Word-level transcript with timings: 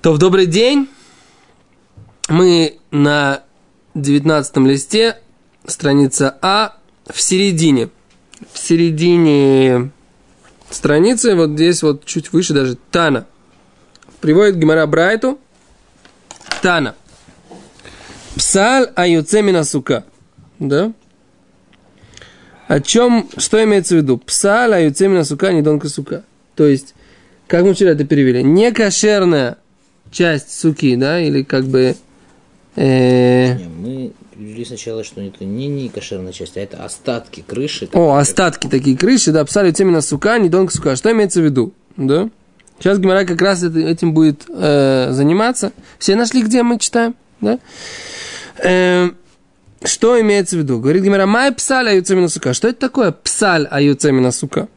То 0.00 0.12
в 0.12 0.18
добрый 0.18 0.46
день. 0.46 0.88
Мы 2.28 2.78
на 2.92 3.42
19 3.94 4.58
листе, 4.58 5.18
страница 5.66 6.38
А, 6.40 6.76
в 7.08 7.20
середине. 7.20 7.88
В 8.52 8.58
середине 8.58 9.90
страницы, 10.70 11.34
вот 11.34 11.50
здесь 11.50 11.82
вот 11.82 12.04
чуть 12.04 12.32
выше 12.32 12.54
даже, 12.54 12.76
Тана. 12.92 13.26
Приводит 14.20 14.56
Гимара 14.56 14.86
Брайту. 14.86 15.40
Тана. 16.62 16.94
Псаль 18.36 18.92
аюцемина 18.94 19.64
сука. 19.64 20.04
Да? 20.60 20.92
О 22.68 22.80
чем, 22.80 23.28
что 23.36 23.64
имеется 23.64 23.96
в 23.96 23.98
виду? 23.98 24.18
Псаль 24.18 24.74
аюцемина 24.74 25.24
сука, 25.24 25.52
не 25.52 25.62
донка 25.62 25.88
сука. 25.88 26.22
То 26.54 26.68
есть, 26.68 26.94
как 27.48 27.64
мы 27.64 27.74
вчера 27.74 27.90
это 27.90 28.04
перевели, 28.04 28.44
не 28.44 28.70
кошерная 28.70 29.58
часть 30.10 30.58
суки, 30.58 30.96
да, 30.96 31.20
или 31.20 31.42
как 31.42 31.64
бы... 31.64 31.96
Э... 32.76 33.54
Не, 33.54 33.64
мы 33.64 34.12
перевели 34.34 34.64
сначала, 34.64 35.04
что 35.04 35.20
это 35.20 35.44
не, 35.44 35.66
не 35.66 35.88
кошерная 35.88 36.32
часть, 36.32 36.56
а 36.56 36.60
это 36.60 36.84
остатки 36.84 37.44
крыши. 37.46 37.88
О, 37.92 38.14
остатки 38.14 38.62
как... 38.62 38.70
такие 38.70 38.96
крыши, 38.96 39.32
да, 39.32 39.44
псали 39.44 39.74
именно 39.78 40.00
сука, 40.00 40.38
не 40.38 40.48
донка 40.48 40.72
сука. 40.72 40.96
Что 40.96 41.10
имеется 41.12 41.40
в 41.40 41.44
виду, 41.44 41.72
да? 41.96 42.28
Сейчас 42.78 42.98
Гимара 42.98 43.24
как 43.24 43.42
раз 43.42 43.64
этим 43.64 44.12
будет 44.14 44.44
э, 44.48 45.08
заниматься. 45.10 45.72
Все 45.98 46.14
нашли, 46.14 46.42
где 46.42 46.62
мы 46.62 46.78
читаем, 46.78 47.16
да? 47.40 47.58
Э, 48.62 49.10
что 49.84 50.20
имеется 50.20 50.56
в 50.56 50.60
виду? 50.60 50.78
Говорит 50.78 51.02
Гимара, 51.02 51.26
май 51.26 51.52
псаль 51.52 51.88
аюцемина 51.88 52.28
сука. 52.28 52.54
Что 52.54 52.68
это 52.68 52.78
такое 52.78 53.10
псаль 53.10 53.66
аюцемина 53.68 54.30
сука? 54.30 54.68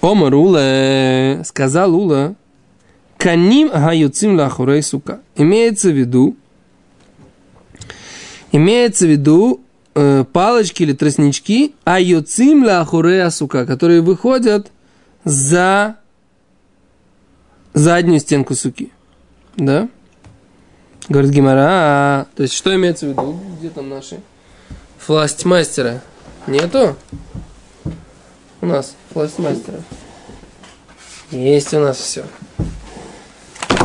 Омар 0.00 0.32
Ула, 0.34 1.42
сказал 1.44 1.94
Ула, 1.94 2.36
каним 3.18 3.68
гаюцим 3.68 4.36
лахурей 4.36 4.82
сука. 4.82 5.20
Имеется 5.36 5.90
в 5.90 5.98
виду, 5.98 6.36
имеется 8.52 9.06
в 9.06 9.10
виду 9.10 9.60
э, 9.94 10.24
палочки 10.32 10.84
или 10.84 10.92
тростнички, 10.94 11.74
аюцим 11.84 12.64
лахурей 12.64 13.30
сука, 13.30 13.66
которые 13.66 14.00
выходят 14.00 14.70
за 15.24 15.96
заднюю 17.74 18.20
стенку 18.20 18.54
суки. 18.54 18.92
Да? 19.56 19.88
Говорит 21.08 21.32
Гимара, 21.32 22.26
то 22.36 22.42
есть 22.42 22.54
что 22.54 22.74
имеется 22.74 23.06
в 23.06 23.08
виду? 23.10 23.40
Где 23.58 23.70
там 23.70 23.88
наши 23.88 24.20
фластмастера? 24.98 26.02
Нету? 26.46 26.96
У 28.60 28.66
нас 28.66 28.94
фластмастера. 29.12 29.82
Есть 31.30 31.74
у 31.74 31.80
нас 31.80 31.96
все. 31.98 32.24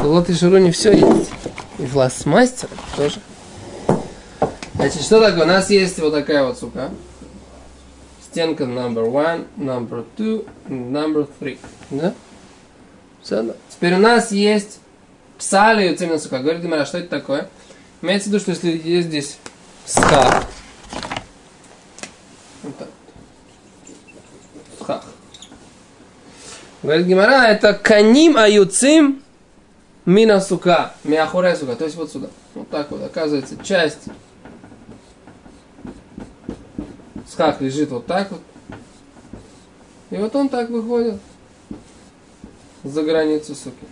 Вот 0.03 0.29
и 0.29 0.33
Шируни 0.33 0.69
все 0.71 0.91
есть. 0.91 1.31
И 1.79 1.85
фластмастер 1.85 2.67
тоже. 2.97 3.21
Значит, 4.75 5.01
что 5.01 5.21
такое? 5.21 5.43
У 5.43 5.47
нас 5.47 5.69
есть 5.69 5.97
вот 5.99 6.11
такая 6.11 6.43
вот 6.43 6.59
сука. 6.59 6.91
Стенка 8.25 8.65
number 8.65 9.09
one, 9.09 9.45
number 9.57 10.03
two, 10.17 10.45
number 10.67 11.25
three. 11.39 11.57
Да? 11.89 12.13
Все, 13.21 13.43
да. 13.43 13.53
Теперь 13.69 13.95
у 13.95 13.99
нас 13.99 14.33
есть 14.33 14.79
Псали 15.37 15.87
Юцемина 15.87 16.19
Сука. 16.19 16.39
Говорит 16.39 16.61
Гимара, 16.61 16.85
что 16.85 16.97
это 16.97 17.07
такое? 17.07 17.47
Имеется 18.01 18.27
в 18.27 18.33
виду, 18.33 18.41
что 18.41 18.51
если 18.51 18.81
есть 18.83 19.07
здесь 19.07 19.37
схах, 19.85 20.43
вот 22.63 22.77
так. 22.77 22.89
Говорит 26.81 27.07
Гимара, 27.07 27.47
это 27.47 27.73
каним 27.73 28.35
аюцим 28.35 29.22
мина 30.05 30.41
сука, 30.41 30.93
миахурай 31.03 31.55
сука, 31.55 31.75
то 31.75 31.85
есть 31.85 31.95
вот 31.95 32.11
сюда. 32.11 32.27
Вот 32.55 32.69
так 32.69 32.91
вот, 32.91 33.03
оказывается, 33.03 33.55
часть 33.63 33.99
схах 37.29 37.61
лежит 37.61 37.89
вот 37.89 38.05
так 38.05 38.31
вот. 38.31 38.41
И 40.11 40.17
вот 40.17 40.35
он 40.35 40.49
так 40.49 40.69
выходит 40.69 41.15
за 42.83 43.01
границу 43.01 43.55
суки. 43.55 43.85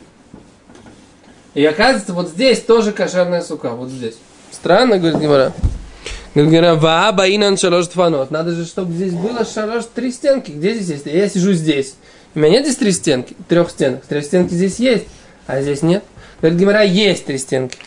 И 1.54 1.66
оказывается, 1.66 2.14
вот 2.14 2.30
здесь 2.30 2.62
тоже 2.62 2.92
кошерная 2.92 3.42
сука, 3.42 3.72
вот 3.72 3.90
здесь. 3.90 4.16
Странно, 4.52 5.00
говорит 5.00 5.20
Гимара. 5.20 5.54
Говорит 6.34 6.82
вааба 6.82 7.28
инан 7.28 7.58
шалош 7.58 7.88
тфанот. 7.88 8.32
Надо 8.32 8.52
же, 8.52 8.66
чтобы 8.66 8.94
здесь 8.94 9.14
было 9.14 9.44
шалош 9.44 9.86
три 9.94 10.12
стенки. 10.12 10.52
Где 10.52 10.76
здесь 10.76 10.90
есть? 10.90 11.06
Я 11.06 11.28
сижу 11.28 11.52
здесь. 11.54 11.96
У 12.36 12.40
меня 12.40 12.52
нет 12.52 12.66
здесь 12.66 12.78
три 12.78 12.92
стенки, 12.94 13.36
трех 13.50 13.70
стенок. 13.70 14.06
Трех 14.06 14.24
стенки 14.24 14.54
здесь 14.54 14.80
есть, 14.80 15.08
а 15.48 15.62
здесь 15.62 15.82
нет. 15.82 16.04
Говорит 16.42 16.60
Гимара, 16.60 16.84
есть 16.84 17.26
три 17.26 17.38
стенки. 17.38 17.78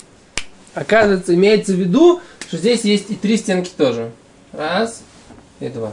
Оказывается, 0.75 1.34
имеется 1.34 1.72
в 1.72 1.76
виду, 1.76 2.20
что 2.47 2.56
здесь 2.56 2.82
есть 2.82 3.10
и 3.10 3.15
три 3.15 3.37
стенки 3.37 3.70
тоже. 3.76 4.10
Раз 4.53 5.03
и 5.60 5.69
два. 5.69 5.93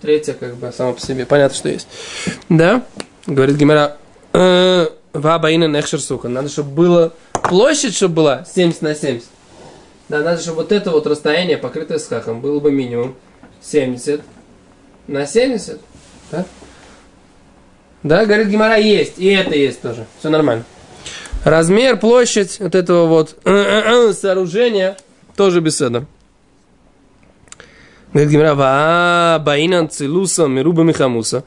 Третья, 0.00 0.32
как 0.34 0.56
бы, 0.56 0.72
сама 0.72 0.92
по 0.92 1.00
себе. 1.00 1.26
Понятно, 1.26 1.56
что 1.56 1.68
есть. 1.68 1.88
Да? 2.48 2.84
Говорит 3.26 3.56
Гимара, 3.56 3.96
«Э, 4.32 4.88
Вабаина 5.12 5.64
Нехшер 5.64 6.00
Сука. 6.00 6.28
Надо, 6.28 6.48
чтобы 6.48 6.70
было 6.70 7.14
площадь, 7.32 7.94
чтобы 7.94 8.14
была 8.14 8.44
70 8.44 8.82
на 8.82 8.94
70. 8.94 9.28
Да, 10.08 10.20
надо, 10.20 10.40
чтобы 10.40 10.58
вот 10.58 10.72
это 10.72 10.90
вот 10.90 11.06
расстояние, 11.06 11.58
покрытое 11.58 11.98
схахом, 11.98 12.40
было 12.40 12.60
бы 12.60 12.70
минимум 12.70 13.14
70 13.60 14.22
на 15.06 15.26
70. 15.26 15.80
Да? 16.30 16.46
Да, 18.02 18.24
говорит 18.24 18.48
Гимара, 18.48 18.78
есть. 18.78 19.18
И 19.18 19.26
это 19.26 19.54
есть 19.54 19.80
тоже. 19.80 20.06
Все 20.18 20.30
нормально. 20.30 20.64
Размер, 21.44 21.98
площадь 21.98 22.58
вот 22.60 22.74
этого 22.74 23.06
вот 23.06 23.36
сооружения 23.44 24.96
тоже 25.36 25.60
беседа. 25.60 26.04
Говорит 28.12 28.30
Гимара, 28.32 29.38
баинан 29.38 29.90
цилуса 29.90 30.46
мируба 30.46 30.82
михамуса. 30.82 31.44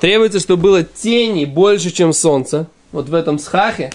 Требуется, 0.00 0.38
чтобы 0.38 0.62
было 0.62 0.82
тени 0.82 1.44
больше, 1.44 1.90
чем 1.90 2.12
солнце 2.12 2.66
вот 2.92 3.08
в 3.08 3.14
этом 3.14 3.38
схахе, 3.38 3.90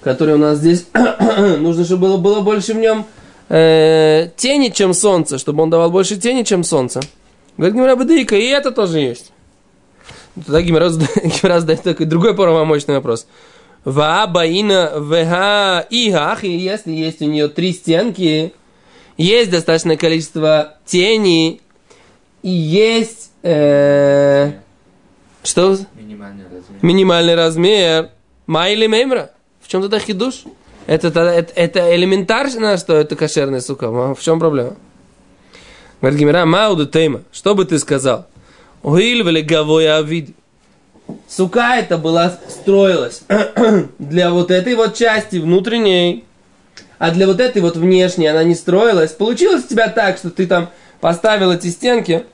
который 0.00 0.34
у 0.34 0.38
нас 0.38 0.58
здесь, 0.58 0.86
нужно, 1.58 1.84
чтобы 1.84 2.08
было, 2.08 2.16
было 2.16 2.40
больше 2.40 2.72
в 2.72 2.78
нем 2.78 3.04
э, 3.48 4.30
тени, 4.36 4.70
чем 4.70 4.94
солнце, 4.94 5.38
чтобы 5.38 5.62
он 5.62 5.70
давал 5.70 5.90
больше 5.90 6.16
тени, 6.16 6.42
чем 6.42 6.64
солнце. 6.64 7.00
Говорит 7.58 7.76
Гимара 7.76 7.96
Бадыка, 7.96 8.36
и 8.36 8.46
это 8.46 8.70
тоже 8.70 9.00
есть. 9.00 9.32
Тогда 10.34 10.62
Гимара 10.62 10.88
задает 11.60 11.82
такой 11.82 12.06
другой 12.06 12.34
правомочный 12.34 12.94
вопрос. 12.94 13.26
Ва 13.26 13.30
баина 13.86 14.92
веха 14.96 15.86
игах, 15.90 16.44
и 16.44 16.56
если 16.56 16.92
есть 16.92 17.22
у 17.22 17.26
нее 17.26 17.48
три 17.48 17.72
стенки, 17.72 18.52
есть 19.16 19.50
достаточное 19.50 19.96
количество 19.96 20.74
тени, 20.84 21.60
и 22.42 22.50
есть... 22.50 23.30
Э, 23.42 24.52
что? 25.42 25.78
Минимальный 25.94 26.44
размер. 26.44 26.82
Минимальный 26.82 27.34
размер. 27.36 28.10
Майли 28.46 28.86
мемра. 28.86 29.30
В 29.60 29.68
чем 29.68 29.82
тогда 29.82 30.00
хидуш? 30.00 30.44
Это, 30.86 31.08
это, 31.08 31.52
это, 31.54 31.96
элементарно, 31.96 32.76
что 32.76 32.94
это 32.94 33.16
кошерная 33.16 33.60
сука. 33.60 33.90
В 33.90 34.20
чем 34.20 34.38
проблема? 34.38 34.76
Говорит 36.00 36.20
Гимера, 36.20 36.44
мауду 36.44 36.86
тейма. 36.86 37.22
Что 37.32 37.54
бы 37.54 37.64
ты 37.64 37.78
сказал? 37.78 38.26
Уиль 38.82 39.22
велиговой 39.22 39.88
авид. 39.88 40.36
Сука 41.28 41.76
это 41.76 41.98
была, 41.98 42.38
строилась 42.48 43.22
для 43.98 44.30
вот 44.30 44.50
этой 44.50 44.74
вот 44.74 44.94
части 44.94 45.36
внутренней, 45.36 46.24
а 46.98 47.10
для 47.10 47.26
вот 47.26 47.40
этой 47.40 47.60
вот 47.62 47.76
внешней 47.76 48.28
она 48.28 48.44
не 48.44 48.54
строилась. 48.54 49.10
Получилось 49.10 49.64
у 49.64 49.68
тебя 49.68 49.88
так, 49.88 50.18
что 50.18 50.30
ты 50.30 50.46
там 50.46 50.70
поставил 51.00 51.52
эти 51.52 51.68
стенки 51.68 52.24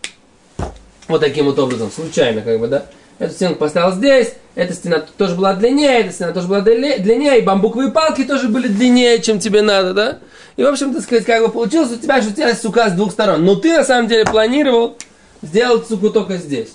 вот 1.08 1.20
таким 1.20 1.46
вот 1.46 1.58
образом, 1.58 1.90
случайно 1.90 2.42
как 2.42 2.60
бы, 2.60 2.68
да? 2.68 2.86
Эту 3.18 3.34
стенку 3.34 3.60
поставил 3.60 3.92
здесь, 3.92 4.34
эта 4.54 4.74
стена 4.74 5.02
тоже 5.16 5.36
была 5.36 5.54
длиннее, 5.54 6.00
эта 6.00 6.12
стена 6.12 6.32
тоже 6.32 6.48
была 6.48 6.60
длиннее, 6.60 7.38
и 7.38 7.42
бамбуковые 7.42 7.90
палки 7.90 8.24
тоже 8.24 8.48
были 8.48 8.68
длиннее, 8.68 9.20
чем 9.20 9.38
тебе 9.38 9.62
надо, 9.62 9.94
да? 9.94 10.18
И, 10.56 10.62
в 10.62 10.66
общем, 10.66 10.92
так 10.92 11.02
сказать, 11.02 11.24
как 11.24 11.42
бы 11.42 11.50
получилось 11.50 11.92
у 11.92 11.96
тебя, 11.96 12.20
что 12.20 12.30
у 12.30 12.34
тебя 12.34 12.54
сука 12.54 12.90
с 12.90 12.92
двух 12.92 13.12
сторон. 13.12 13.44
Но 13.44 13.54
ты, 13.54 13.76
на 13.76 13.84
самом 13.84 14.08
деле, 14.08 14.24
планировал 14.24 14.96
сделать 15.40 15.88
суку 15.88 16.10
только 16.10 16.36
здесь, 16.36 16.72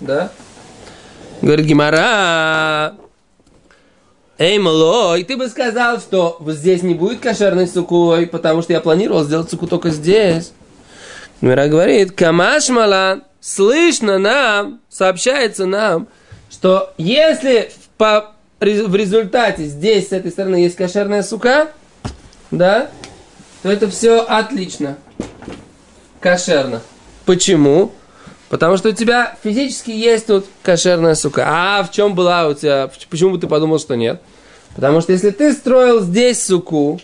да? 0.00 0.30
Говорит 1.42 1.66
Гимара, 1.66 2.96
Эй, 4.38 4.58
малой, 4.58 5.24
ты 5.24 5.36
бы 5.36 5.48
сказал, 5.48 5.98
что 5.98 6.36
вот 6.40 6.56
здесь 6.56 6.82
не 6.82 6.94
будет 6.94 7.20
кошерной 7.20 7.66
сукой, 7.66 8.26
потому 8.26 8.60
что 8.60 8.74
я 8.74 8.80
планировал 8.80 9.24
сделать 9.24 9.50
суку 9.50 9.66
только 9.66 9.90
здесь. 9.90 10.52
Гимара 11.40 11.68
говорит, 11.68 12.12
камаш 12.12 12.68
малан, 12.68 13.24
слышно 13.40 14.18
нам, 14.18 14.80
сообщается 14.90 15.64
нам, 15.64 16.08
что 16.50 16.92
если 16.98 17.70
по, 17.96 18.32
в 18.60 18.94
результате 18.94 19.64
здесь 19.64 20.08
с 20.08 20.12
этой 20.12 20.30
стороны 20.30 20.56
есть 20.56 20.76
кошерная 20.76 21.22
сука, 21.22 21.68
да, 22.50 22.90
то 23.62 23.70
это 23.70 23.88
все 23.88 24.20
отлично. 24.20 24.98
Кошерно. 26.20 26.82
Почему? 27.24 27.92
Потому 28.48 28.76
что 28.76 28.90
у 28.90 28.92
тебя 28.92 29.36
физически 29.42 29.90
есть 29.90 30.26
тут 30.26 30.46
кошерная 30.62 31.14
сука. 31.14 31.44
А 31.46 31.82
в 31.82 31.90
чем 31.90 32.14
была 32.14 32.48
у 32.48 32.54
тебя? 32.54 32.90
Почему 33.10 33.32
бы 33.32 33.38
ты 33.38 33.46
подумал, 33.46 33.78
что 33.78 33.96
нет? 33.96 34.20
Потому 34.74 35.00
что 35.00 35.12
если 35.12 35.30
ты 35.30 35.52
строил 35.52 36.00
здесь 36.00 36.44
суку, 36.44 37.00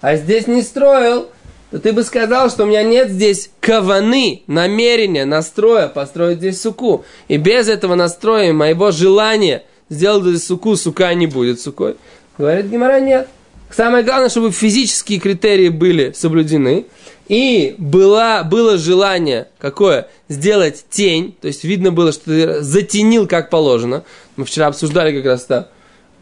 а 0.00 0.16
здесь 0.16 0.46
не 0.46 0.62
строил, 0.62 1.28
то 1.70 1.78
ты 1.78 1.92
бы 1.92 2.02
сказал, 2.02 2.50
что 2.50 2.64
у 2.64 2.66
меня 2.66 2.82
нет 2.82 3.10
здесь 3.10 3.50
каваны, 3.60 4.42
намерения, 4.46 5.24
настроя 5.24 5.88
построить 5.88 6.38
здесь 6.38 6.60
суку. 6.60 7.04
И 7.28 7.36
без 7.36 7.68
этого 7.68 7.94
настроя, 7.94 8.52
моего 8.52 8.90
желания 8.90 9.64
сделать 9.88 10.24
здесь 10.24 10.46
суку, 10.46 10.76
сука 10.76 11.12
не 11.14 11.26
будет 11.26 11.60
сукой. 11.60 11.96
Говорит 12.38 12.66
Гимара, 12.66 13.00
нет. 13.00 13.28
Самое 13.70 14.02
главное, 14.02 14.30
чтобы 14.30 14.50
физические 14.50 15.20
критерии 15.20 15.68
были 15.68 16.12
соблюдены. 16.12 16.86
И 17.30 17.76
была, 17.78 18.42
было 18.42 18.76
желание 18.76 19.46
какое? 19.60 20.08
Сделать 20.28 20.84
тень. 20.90 21.36
То 21.40 21.46
есть 21.46 21.62
видно 21.62 21.92
было, 21.92 22.10
что 22.10 22.24
ты 22.24 22.60
затенил 22.60 23.28
как 23.28 23.50
положено. 23.50 24.02
Мы 24.34 24.44
вчера 24.44 24.66
обсуждали 24.66 25.16
как 25.16 25.26
раз 25.26 25.44
это 25.44 25.68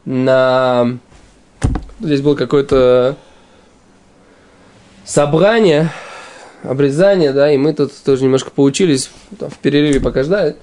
на... 0.04 0.98
Здесь 1.98 2.20
было 2.20 2.34
какое-то 2.34 3.16
собрание, 5.06 5.90
обрезание, 6.62 7.32
да, 7.32 7.50
и 7.50 7.56
мы 7.56 7.72
тут 7.72 7.90
тоже 8.04 8.24
немножко 8.24 8.50
поучились 8.50 9.08
в 9.30 9.56
перерыве 9.62 10.00
пока 10.00 10.24
ждали. 10.24 10.56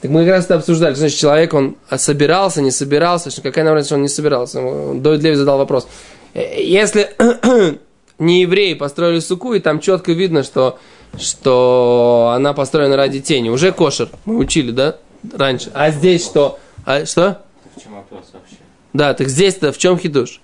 Так 0.00 0.12
мы 0.12 0.20
как 0.20 0.34
раз 0.34 0.44
это 0.44 0.54
обсуждали. 0.54 0.94
Значит, 0.94 1.18
человек, 1.18 1.52
он 1.54 1.76
собирался, 1.96 2.62
не 2.62 2.70
собирался. 2.70 3.32
Какая 3.42 3.64
нам 3.64 3.82
что 3.82 3.96
он 3.96 4.02
не 4.02 4.08
собирался? 4.08 4.60
Дойд 4.94 5.24
Леви 5.24 5.34
задал 5.34 5.58
вопрос. 5.58 5.88
Э, 6.34 6.62
если 6.62 7.10
не 8.18 8.42
евреи 8.42 8.74
построили 8.74 9.20
суку, 9.20 9.54
и 9.54 9.60
там 9.60 9.80
четко 9.80 10.12
видно, 10.12 10.42
что, 10.42 10.78
что 11.16 12.32
она 12.34 12.52
построена 12.52 12.96
ради 12.96 13.20
тени, 13.20 13.48
уже 13.48 13.72
кошер. 13.72 14.08
Мы 14.24 14.36
учили, 14.36 14.70
да, 14.70 14.96
раньше. 15.32 15.70
А 15.74 15.90
здесь 15.90 16.24
что? 16.24 16.58
А 16.84 17.06
что? 17.06 17.42
В 17.76 17.82
чем 17.82 17.94
вопрос 17.94 18.24
вообще? 18.32 18.56
Да, 18.92 19.14
так 19.14 19.28
здесь-то 19.28 19.72
в 19.72 19.78
чем 19.78 19.98
хидуш? 19.98 20.40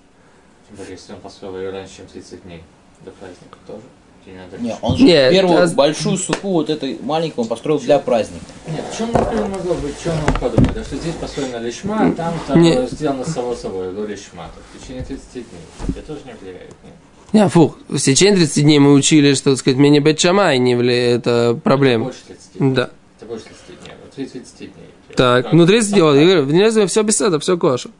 Тем 0.67 0.77
более, 0.77 0.93
если 0.93 1.13
он 1.13 1.19
построил 1.19 1.57
ее 1.57 1.71
раньше, 1.71 1.97
чем 1.97 2.07
30 2.07 2.43
дней 2.43 2.63
до 3.03 3.11
праздника 3.11 3.57
тоже. 3.67 3.83
Тебе 4.25 4.37
надо 4.37 4.57
Не, 4.57 4.75
он 4.81 4.97
же 4.97 5.03
Нет, 5.03 5.31
первую 5.31 5.63
а- 5.63 5.67
большую 5.67 6.17
суку, 6.17 6.49
вот 6.49 6.71
этой 6.71 6.97
маленькую, 6.99 7.43
он 7.43 7.49
построил 7.49 7.79
для 7.79 7.99
праздника. 7.99 8.45
Нет, 8.67 8.83
в 8.91 8.97
чем, 8.97 9.11
например, 9.11 9.45
могло 9.47 9.75
быть, 9.75 9.95
в 9.95 10.03
чем 10.03 10.13
он 10.13 10.33
подумал? 10.33 10.71
Да, 10.73 10.83
что 10.83 10.95
здесь 10.95 11.13
построено 11.13 11.57
лишма, 11.57 12.07
а 12.07 12.11
там, 12.11 12.33
там 12.47 12.87
сделано 12.87 13.23
само 13.23 13.53
собой, 13.53 13.93
до 13.93 14.03
лишма. 14.05 14.49
В 14.73 14.81
течение 14.81 15.03
30 15.03 15.31
дней. 15.33 15.45
Это 15.89 16.01
тоже 16.01 16.21
не 16.25 16.33
влияет, 16.33 16.73
нет? 16.83 16.93
Не, 17.33 17.49
фух, 17.49 17.77
в 17.89 17.97
течение 17.97 18.37
30 18.37 18.63
дней 18.63 18.79
мы 18.79 18.93
учили, 18.93 19.33
что, 19.33 19.51
так 19.51 19.59
сказать, 19.59 19.77
мне 19.77 19.99
бет 19.99 20.19
шамай 20.19 20.57
не 20.57 20.75
влияет, 20.75 21.21
это 21.21 21.59
проблема. 21.61 22.05
Больше 22.05 22.19
30 22.27 22.57
дней. 22.57 22.71
Да. 22.73 22.89
Это 23.17 23.25
больше 23.25 23.45
30 23.45 23.83
дней. 23.83 23.93
Вот 24.03 24.13
30 24.13 24.57
дней. 24.57 24.69
Так, 25.15 25.53
ну 25.53 25.65
30 25.65 25.91
дней, 25.91 25.99
я 25.99 26.41
говорю, 26.41 26.87
все 26.87 27.01
беседа, 27.03 27.39
все 27.39 27.57
кошу. 27.57 27.91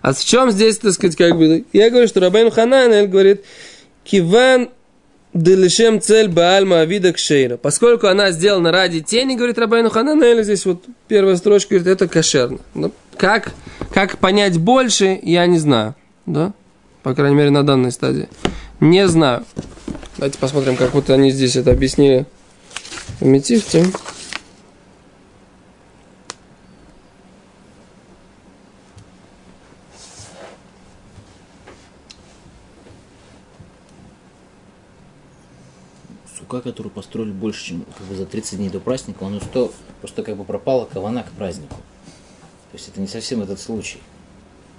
А 0.00 0.12
в 0.12 0.24
чем 0.24 0.50
здесь, 0.50 0.78
так 0.78 0.92
сказать, 0.92 1.16
как 1.16 1.36
бы, 1.36 1.64
я 1.72 1.90
говорю, 1.90 2.06
что 2.06 2.20
Рабейн 2.20 2.50
Хананель 2.50 3.08
говорит, 3.08 3.44
киван 4.04 4.70
делишем 5.34 6.00
цель 6.00 6.28
баальма 6.28 6.80
авида 6.80 7.12
кшейра. 7.12 7.56
Поскольку 7.56 8.06
она 8.06 8.30
сделана 8.30 8.72
ради 8.72 9.00
тени, 9.00 9.34
говорит 9.34 9.58
Рабейну 9.58 9.90
Хананель, 9.90 10.42
здесь 10.44 10.64
вот 10.66 10.84
первая 11.08 11.36
строчка 11.36 11.74
говорит, 11.74 11.88
это 11.88 12.08
кошерно. 12.08 12.58
Ну, 12.74 12.92
как, 13.16 13.52
как 13.92 14.18
понять 14.18 14.58
больше, 14.58 15.18
я 15.22 15.46
не 15.46 15.58
знаю, 15.58 15.94
да? 16.26 16.52
По 17.08 17.14
крайней 17.14 17.36
мере, 17.36 17.48
на 17.48 17.64
данной 17.64 17.90
стадии. 17.90 18.28
Не 18.80 19.08
знаю. 19.08 19.42
Давайте 20.18 20.38
посмотрим, 20.38 20.76
как 20.76 20.92
вот 20.92 21.08
они 21.08 21.30
здесь 21.30 21.56
это 21.56 21.70
объяснили 21.70 22.26
в 23.18 23.24
Метифте. 23.24 23.86
Сука, 36.38 36.60
которую 36.60 36.92
построили 36.92 37.30
больше, 37.30 37.64
чем 37.64 37.86
как 37.96 38.06
бы, 38.06 38.16
за 38.16 38.26
30 38.26 38.58
дней 38.58 38.68
до 38.68 38.80
праздника, 38.80 39.22
он 39.22 39.40
что, 39.40 39.72
просто 40.02 40.22
как 40.22 40.36
бы 40.36 40.44
пропала 40.44 40.84
кавана 40.84 41.22
к 41.22 41.30
празднику. 41.30 41.76
То 41.76 42.74
есть 42.74 42.86
это 42.88 43.00
не 43.00 43.08
совсем 43.08 43.40
этот 43.40 43.58
случай. 43.58 43.98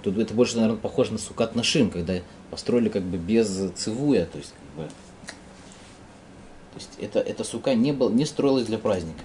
Тут 0.02 0.18
это 0.18 0.34
больше, 0.34 0.56
наверное, 0.56 0.78
похоже 0.78 1.12
на 1.12 1.18
сукат 1.18 1.54
нашим, 1.54 1.90
когда 1.90 2.20
построили 2.50 2.88
как 2.88 3.02
бы 3.02 3.18
без 3.18 3.70
цивуя, 3.76 4.26
то 4.26 4.38
есть 4.38 4.52
как 4.52 4.84
бы... 4.84 4.90
То 6.72 6.76
есть 6.76 6.90
это, 6.98 7.18
эта 7.18 7.44
сука 7.44 7.74
не, 7.74 7.92
был, 7.92 8.10
не 8.10 8.24
строилась 8.24 8.66
для 8.66 8.78
праздника. 8.78 9.24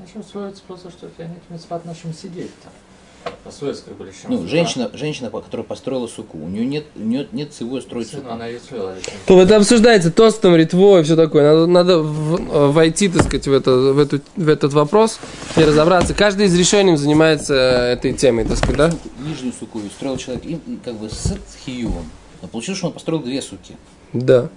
Зачем 0.00 0.22
строится 0.22 0.62
просто, 0.66 0.90
что 0.90 1.06
них 1.28 1.42
мецват 1.48 1.84
нашим 1.84 2.12
сидеть 2.12 2.50
там? 2.62 2.72
Бы 3.60 4.04
лишем. 4.04 4.28
Ну, 4.28 4.46
женщина, 4.46 4.90
женщина, 4.92 5.30
которая 5.30 5.64
построила 5.66 6.06
суку, 6.06 6.38
у 6.38 6.48
нее 6.48 6.64
нет, 6.64 6.84
у 6.96 7.02
нее 7.02 7.26
нет 7.32 7.52
цивуя 7.52 7.80
строить 7.80 8.10
суку. 8.10 8.30
она 8.30 8.46
ее 8.46 8.58
строила. 8.58 8.94
То 9.26 9.40
это 9.40 9.56
обсуждается 9.56 10.10
тостом, 10.10 10.54
ритво 10.56 11.00
и 11.00 11.02
все 11.02 11.16
такое. 11.16 11.42
Надо, 11.42 11.66
надо 11.66 11.98
в- 12.00 12.72
войти, 12.72 13.08
так 13.08 13.22
сказать, 13.22 13.46
в, 13.46 13.52
это, 13.52 13.70
в, 13.72 13.98
эту, 13.98 14.20
в 14.36 14.48
этот 14.48 14.72
вопрос 14.72 15.18
и 15.56 15.64
разобраться. 15.64 16.14
Каждый 16.14 16.46
из 16.46 16.58
решений 16.58 16.96
занимается 16.96 17.54
этой 17.54 18.12
темой, 18.12 18.44
так 18.44 18.56
сказать, 18.58 18.76
да? 18.76 18.90
Нижнюю 19.26 19.52
суку 19.58 19.80
строил 19.96 20.16
человек 20.16 20.44
и, 20.44 20.58
как 20.84 20.94
бы 20.94 21.08
с 21.08 21.34
хиювом. 21.64 22.04
Но 22.42 22.48
получилось, 22.48 22.78
что 22.78 22.88
он 22.88 22.92
построил 22.92 23.20
две 23.22 23.42
суки. 23.42 23.76
Да. 24.12 24.48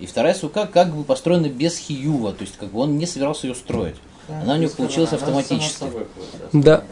И 0.00 0.06
вторая 0.06 0.34
сука 0.34 0.66
как 0.66 0.94
бы 0.94 1.04
построена 1.04 1.48
без 1.48 1.78
хиюва, 1.78 2.32
то 2.32 2.42
есть 2.42 2.56
как 2.58 2.70
бы 2.70 2.80
он 2.80 2.98
не 2.98 3.06
собирался 3.06 3.46
ее 3.46 3.54
строить. 3.54 3.96
Она 4.28 4.54
у 4.54 4.56
него 4.58 4.70
получилась 4.76 5.12
автоматически. 5.12 5.84
Да. 6.52 6.82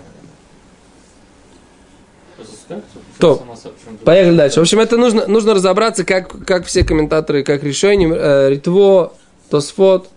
То. 3.18 3.42
Поехали 4.04 4.36
дальше. 4.36 4.60
В 4.60 4.62
общем, 4.62 4.80
это 4.80 4.96
нужно, 4.96 5.26
нужно 5.26 5.54
разобраться, 5.54 6.04
как, 6.04 6.44
как 6.44 6.66
все 6.66 6.84
комментаторы, 6.84 7.42
как 7.42 7.62
решение, 7.62 8.12
э, 8.14 8.50
ритво, 8.50 9.12
тосфот 9.50 10.08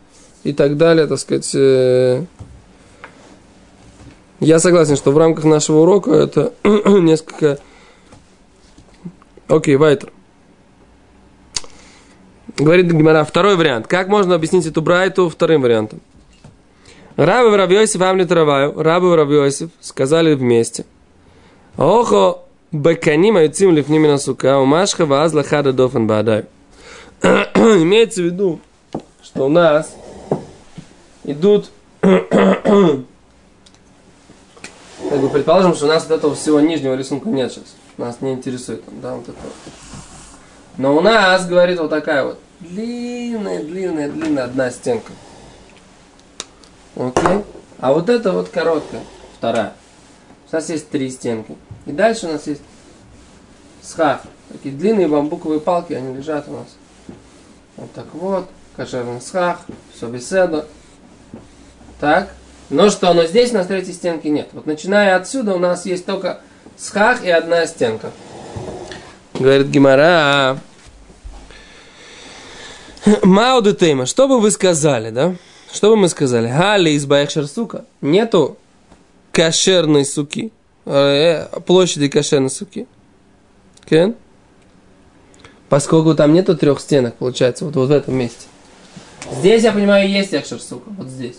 и 0.43 0.53
так 0.53 0.77
далее, 0.77 1.07
так 1.07 1.19
сказать. 1.19 1.49
э. 1.53 2.23
Я 4.39 4.59
согласен, 4.59 4.95
что 4.97 5.11
в 5.11 5.17
рамках 5.17 5.45
нашего 5.45 5.79
урока 5.79 6.11
это 6.11 6.53
несколько... 6.63 7.59
Окей, 9.47 9.75
Вайтер. 9.75 10.11
Говорит 12.57 12.91
Гимара, 12.91 13.23
второй 13.23 13.55
вариант. 13.55 13.87
Как 13.87 14.07
можно 14.07 14.35
объяснить 14.35 14.65
эту 14.65 14.81
брайту 14.81 15.29
вторым 15.29 15.61
вариантом? 15.61 16.01
Рабы 17.15 17.49
в 17.49 17.55
Равьосиф, 17.55 18.01
Амлет 18.01 18.31
Раваю, 18.31 18.73
Рабы 18.81 19.09
в 19.09 19.69
сказали 19.79 20.33
вместе. 20.33 20.85
Охо 21.77 22.45
беканим 22.71 23.37
аюцим 23.37 23.73
лифнимина 23.75 24.17
сука, 24.17 24.59
умашха 24.59 25.05
ваазла 25.05 25.43
хада 25.43 25.73
дофан 25.73 26.07
баадай. 26.07 26.45
Имеется 27.21 28.21
в 28.21 28.25
виду, 28.25 28.59
что 29.21 29.45
у 29.45 29.49
нас 29.49 29.93
идут 31.23 31.71
как 35.09 35.19
бы 35.19 35.29
предположим, 35.29 35.75
что 35.75 35.85
у 35.85 35.89
нас 35.89 36.05
вот 36.07 36.15
этого 36.15 36.35
всего 36.35 36.59
нижнего 36.59 36.95
рисунка 36.95 37.29
нет 37.29 37.51
сейчас. 37.51 37.75
Нас 37.97 38.21
не 38.21 38.33
интересует, 38.33 38.83
да, 39.01 39.15
вот 39.15 39.29
это. 39.29 39.37
Но 40.77 40.95
у 40.97 41.01
нас, 41.01 41.47
говорит, 41.47 41.79
вот 41.79 41.89
такая 41.89 42.25
вот 42.25 42.39
длинная, 42.59 43.63
длинная, 43.63 44.09
длинная 44.09 44.43
одна 44.43 44.69
стенка. 44.71 45.13
Окей? 46.95 47.43
А 47.79 47.93
вот 47.93 48.09
это 48.09 48.33
вот 48.33 48.49
короткая, 48.49 49.01
вторая. 49.37 49.73
У 50.51 50.55
нас 50.55 50.69
есть 50.69 50.89
три 50.89 51.09
стенки. 51.09 51.55
И 51.85 51.91
дальше 51.91 52.27
у 52.27 52.31
нас 52.31 52.47
есть 52.47 52.61
схах. 53.81 54.21
Такие 54.51 54.73
длинные 54.73 55.07
бамбуковые 55.07 55.59
палки, 55.59 55.93
они 55.93 56.15
лежат 56.15 56.47
у 56.47 56.53
нас. 56.53 56.67
Вот 57.77 57.91
так 57.93 58.07
вот. 58.13 58.47
Кошерный 58.75 59.21
схах. 59.21 59.59
Все 59.95 60.07
беседа. 60.07 60.65
Так. 61.99 62.29
Но 62.69 62.89
что, 62.89 63.13
но 63.13 63.25
здесь 63.25 63.51
у 63.51 63.55
нас 63.55 63.67
третьей 63.67 63.93
стенки 63.93 64.27
нет. 64.27 64.49
Вот 64.53 64.65
начиная 64.65 65.15
отсюда 65.15 65.53
у 65.55 65.59
нас 65.59 65.85
есть 65.85 66.05
только 66.05 66.41
схах 66.77 67.23
и 67.23 67.29
одна 67.29 67.65
стенка. 67.67 68.11
Говорит 69.33 69.67
Гимара. 69.67 70.57
Мауду 73.21 73.73
тейма. 73.73 74.05
Что 74.05 74.27
бы 74.27 74.39
вы 74.39 74.49
сказали, 74.49 75.11
да? 75.11 75.35
Что 75.71 75.89
бы 75.89 75.97
мы 75.97 76.09
сказали? 76.09 76.47
Гали 76.47 76.91
из 76.91 77.05
Баехшер 77.05 77.47
сука. 77.47 77.85
Нету 78.01 78.57
кошерной 79.35 80.05
суки. 80.05 80.51
Э, 80.85 81.47
площади 81.65 82.07
кошерной 82.07 82.49
суки. 82.49 82.87
Кен? 83.89 84.15
Поскольку 85.69 86.15
там 86.15 86.33
нету 86.33 86.55
трех 86.55 86.79
стенок, 86.79 87.15
получается, 87.15 87.65
вот, 87.65 87.75
вот 87.75 87.89
в 87.89 87.91
этом 87.91 88.15
месте. 88.15 88.47
Здесь, 89.31 89.63
я 89.63 89.71
понимаю, 89.71 90.09
есть 90.09 90.33
экшер 90.33 90.61
сука. 90.61 90.89
Вот 90.97 91.07
здесь. 91.07 91.37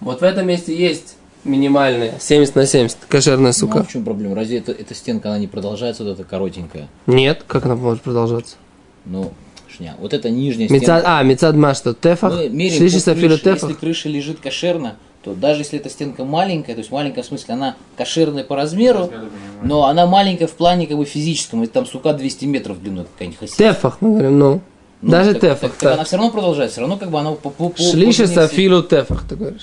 Вот 0.00 0.20
в 0.20 0.24
этом 0.24 0.46
месте 0.46 0.76
есть 0.76 1.16
минимальная 1.44 2.14
70 2.18 2.54
на 2.56 2.66
70 2.66 2.96
кошерная 3.08 3.42
Ну, 3.44 3.48
а 3.50 3.52
сука. 3.52 3.84
в 3.84 3.88
чем 3.88 4.04
проблема? 4.04 4.34
Разве 4.34 4.58
эта, 4.58 4.72
эта 4.72 4.94
стенка, 4.94 5.28
она 5.28 5.38
не 5.38 5.46
продолжается, 5.46 6.02
вот 6.04 6.12
эта 6.12 6.24
коротенькая? 6.24 6.88
Нет, 7.06 7.44
как 7.46 7.66
она 7.66 7.76
может 7.76 8.02
продолжаться? 8.02 8.56
Ну, 9.04 9.32
шня. 9.68 9.94
Вот 10.00 10.12
эта 10.14 10.30
нижняя 10.30 10.68
Мецад, 10.68 11.00
стенка. 11.02 11.18
а, 11.18 11.22
мецад 11.22 11.54
машта 11.56 11.94
тефах, 11.94 12.32
Мы 12.34 12.48
меряем 12.48 12.78
крыше. 12.80 13.38
тефах. 13.38 13.70
Если 13.70 13.72
крыша 13.74 14.08
лежит 14.08 14.40
кошерно, 14.40 14.96
то 15.23 15.33
даже 15.33 15.61
если 15.61 15.79
эта 15.79 15.89
стенка 15.89 16.23
маленькая, 16.25 16.73
то 16.73 16.79
есть 16.79 16.91
маленькая 16.91 17.21
в 17.23 17.25
смысле 17.25 17.53
она 17.53 17.75
кошерная 17.97 18.43
по 18.43 18.55
размеру, 18.55 18.99
Размеры 18.99 19.21
понимаю. 19.21 19.61
но 19.63 19.85
она 19.85 20.05
маленькая 20.05 20.47
в 20.47 20.51
плане 20.51 20.85
как 20.87 20.97
бы 20.97 21.05
физическом, 21.05 21.63
и 21.63 21.67
там 21.67 21.85
сука 21.85 22.13
200 22.13 22.45
метров 22.45 22.77
в 22.77 22.81
длину 22.83 23.05
какая-нибудь 23.05 23.39
хасида. 23.39 23.57
Тефах, 23.57 23.97
мы 24.01 24.09
говорим, 24.11 24.39
ну. 24.39 24.61
Ну, 25.01 25.11
Даже 25.11 25.33
так- 25.33 25.41
тефах. 25.41 25.71
так- 25.71 25.79
так 25.79 25.93
она 25.93 26.03
все 26.03 26.15
равно 26.17 26.31
продолжает, 26.31 26.71
все 26.71 26.81
равно 26.81 26.97
как 26.97 27.09
бы 27.11 27.19
она 27.19 27.31
по, 27.31 27.49
по, 27.49 27.69
по, 27.69 27.77
Шлиша 27.77 27.91
по 27.91 27.97
длине 27.97 28.11
всей- 28.11 28.27
сафилу 28.27 28.83
тефах, 28.83 29.23
ты 29.29 29.35
говоришь. 29.35 29.61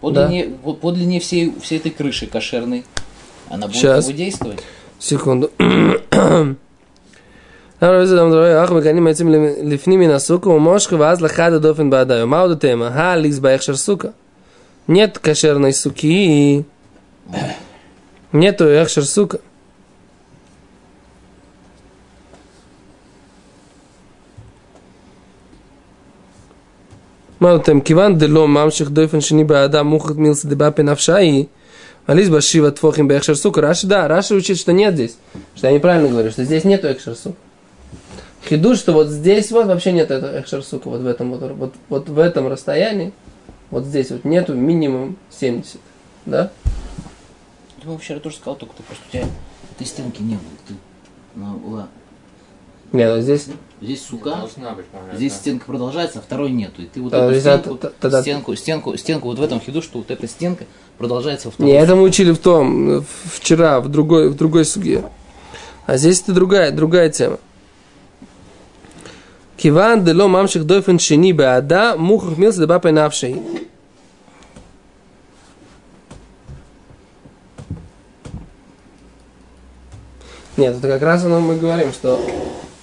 по 0.00 0.10
да. 0.10 0.26
длине, 0.26 0.44
по, 0.64 0.72
по 0.74 0.90
длине 0.92 1.20
всей, 1.20 1.52
всей 1.62 1.78
этой 1.78 1.90
крыши 1.90 2.26
кошерной, 2.26 2.84
она 3.50 3.66
будет 3.66 3.76
Щас. 3.80 4.04
как 4.06 4.14
бы 4.14 4.18
действовать. 4.18 4.60
секунду. 4.98 5.50
למה 7.82 7.92
לא 7.92 8.04
זה 8.06 8.16
דבר 8.16 8.28
דברים, 8.30 8.56
אנחנו 8.56 8.76
מקיימים 8.76 9.06
עצים 9.06 9.34
לפנים 9.64 10.00
מן 10.00 10.10
הסוכה 10.10 10.48
ומושכה 10.50 10.96
ואז 10.98 11.20
לחד 11.22 11.52
הדופן 11.52 11.90
בעדיו. 11.90 12.26
מה 12.26 12.40
עוד 12.40 12.50
התמה? 12.50 12.88
הליזבח 12.88 13.60
של 13.60 13.76
סוכה. 13.76 14.08
Нет 14.86 15.18
кошерной 15.18 15.72
суки. 15.72 16.64
Нету 18.32 18.64
эхшер 18.64 19.04
сука. 19.04 19.38
מה 27.40 27.56
אתם? 27.56 27.80
כיוון 27.80 28.18
דלא 28.18 28.48
ממשיך 28.48 28.90
דופן 28.90 29.20
שני 29.20 29.44
באדם 29.44 29.86
מוכרח 29.86 30.16
מילסא 30.16 30.48
דבאפי 30.48 30.82
נפשאי, 30.82 31.44
Ализба 32.06 32.40
Шива 32.40 32.72
Твохим 32.72 33.06
Бехшер 33.06 33.36
Сука. 33.36 33.60
Раши, 33.60 33.86
да, 33.86 34.08
Раши 34.08 34.34
учит, 34.34 34.58
что 34.58 34.72
нет 34.72 34.94
здесь. 34.94 35.16
Что 35.54 35.68
я 35.68 35.72
неправильно 35.72 36.08
говорю, 36.08 36.30
что 36.32 36.42
здесь 36.44 36.64
нету 36.64 36.90
Экшер 36.90 37.14
Сука. 37.14 37.36
Хиду, 38.48 38.74
что 38.74 38.92
вот 38.92 39.08
здесь 39.08 39.52
вот 39.52 39.66
вообще 39.66 39.92
нет 39.92 40.10
этого 40.10 40.40
Экшер 40.40 40.64
Сука, 40.64 40.88
вот 40.88 41.02
в 41.02 41.06
этом 41.06 41.30
вот, 41.30 41.52
вот, 41.52 41.74
вот 41.88 42.08
в 42.08 42.18
этом 42.18 42.48
расстоянии, 42.48 43.12
вот 43.71 43.85
здесь 43.85 44.11
вот 44.11 44.25
нету 44.25 44.53
минимум 44.53 45.17
70. 45.29 45.79
Да? 46.25 46.51
Ты 47.81 47.97
вчера 47.97 48.19
тоже 48.19 48.37
сказал, 48.37 48.55
только 48.55 48.75
ты 48.75 48.83
просто 48.83 49.03
у 49.07 49.11
тебя 49.11 49.27
этой 49.75 49.87
стенки 49.87 50.21
не 50.21 50.35
было. 50.35 50.43
Ты, 50.67 50.73
она 51.35 51.53
была. 51.53 51.87
Нет, 52.91 53.13
вот 53.13 53.21
здесь 53.23 53.47
Здесь 53.81 54.05
сука, 54.05 54.29
Должна 54.31 54.71
быть, 54.71 54.85
здесь 55.15 55.33
да. 55.33 55.37
стенка 55.39 55.65
продолжается, 55.65 56.19
а 56.19 56.21
второй 56.21 56.49
нету. 56.49 56.81
И 56.81 56.85
ты 56.85 57.01
вот 57.01 57.11
Да, 57.11 57.25
эту 57.29 57.39
стенку, 57.39 57.77
тогда- 57.99 58.21
стенку, 58.21 58.55
стенку, 58.55 58.97
стенку 58.97 59.27
вот 59.27 59.37
в 59.37 59.41
этом 59.43 59.59
хиду, 59.59 59.81
что 59.81 59.97
вот 59.97 60.09
эта 60.11 60.27
стенка 60.27 60.63
продолжается 60.97 61.49
во 61.49 61.51
второй. 61.51 61.71
Не, 61.73 61.77
это 61.77 61.95
мы 61.95 62.03
учили 62.03 62.31
в 62.31 62.37
том, 62.39 63.05
вчера, 63.25 63.81
в 63.81 63.89
другой, 63.89 64.29
в 64.29 64.35
другой 64.35 64.63
суге. 64.63 65.03
А 65.85 65.97
здесь 65.97 66.21
это 66.21 66.31
другая, 66.33 66.71
другая 66.71 67.09
тема. 67.09 67.37
Киван 69.57 70.03
дело 70.03 70.27
мамших 70.27 70.65
дойфен 70.65 70.99
шини 70.99 71.31
беада 71.31 71.95
мухах 71.97 72.37
милс 72.37 72.55
деба 72.55 72.79
пенавшей. 72.79 73.41
Нет, 80.57 80.77
это 80.77 80.87
как 80.87 81.01
раз 81.01 81.25
оно 81.25 81.41
мы 81.41 81.57
говорим, 81.57 81.91
что 81.91 82.19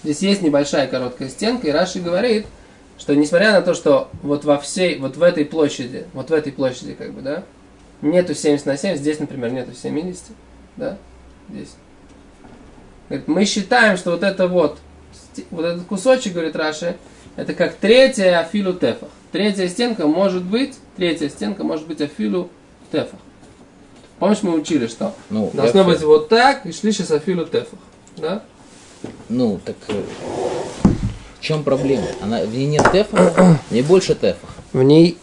здесь 0.03 0.21
есть 0.21 0.43
небольшая 0.43 0.87
короткая 0.87 1.29
стенка, 1.31 1.69
и 1.69 1.71
Раши 1.71 2.01
говорит, 2.01 2.47
что 2.99 3.15
несмотря 3.15 3.53
на 3.53 3.63
то, 3.63 3.73
что 3.73 4.11
вот 4.23 4.45
во 4.45 4.59
всей, 4.59 4.99
вот 4.99 5.17
в 5.17 5.23
этой 5.23 5.47
площади, 5.47 6.07
вот 6.13 6.29
в 6.29 6.33
этой 6.35 6.53
площади, 6.53 6.93
как 6.93 7.13
бы, 7.13 7.23
да, 7.23 7.45
нету 8.03 8.35
70 8.35 8.67
на 8.67 8.77
70, 8.77 9.01
здесь, 9.01 9.19
например, 9.21 9.53
нету 9.53 9.73
70, 9.75 10.23
да, 10.77 10.99
здесь. 11.49 11.75
Мы 13.27 13.45
считаем, 13.47 13.97
что 13.97 14.11
вот 14.13 14.23
это 14.23 14.49
вот, 14.49 14.79
вот 15.51 15.65
этот 15.65 15.85
кусочек, 15.85 16.33
говорит 16.35 16.57
Раши, 16.57 16.97
это 17.37 17.55
как 17.55 17.75
третья 17.77 18.41
афилу 18.41 18.73
тефах. 18.75 19.09
Третья 19.33 19.67
стенка 19.69 20.07
может 20.07 20.43
быть, 20.43 20.75
третья 20.97 21.29
стенка 21.29 21.65
может 21.65 21.87
быть 21.87 22.01
афилу 22.01 22.51
тефах. 22.91 23.19
Помнишь, 24.19 24.43
мы 24.43 24.53
учили, 24.53 24.87
что 24.87 25.15
Ну, 25.31 25.51
должно 25.55 25.81
я- 25.81 25.87
быть 25.87 26.03
вот 26.03 26.29
так, 26.29 26.67
и 26.67 26.73
шли 26.73 26.93
сейчас 26.93 27.11
афилу 27.11 27.45
тефах. 27.45 27.79
Да? 28.19 28.43
Ну, 29.29 29.59
так 29.65 29.77
э, 29.89 30.03
в 31.41 31.41
чем 31.41 31.65
проблема? 31.65 32.07
Она, 32.21 32.43
в 32.45 32.55
ней 32.55 32.67
нет 32.67 32.87
тефа, 32.93 33.59
в 33.69 33.73
ней 33.73 33.83
больше 33.83 34.15
тефа. 34.15 34.47
В 34.73 34.83
ней... 34.83 35.17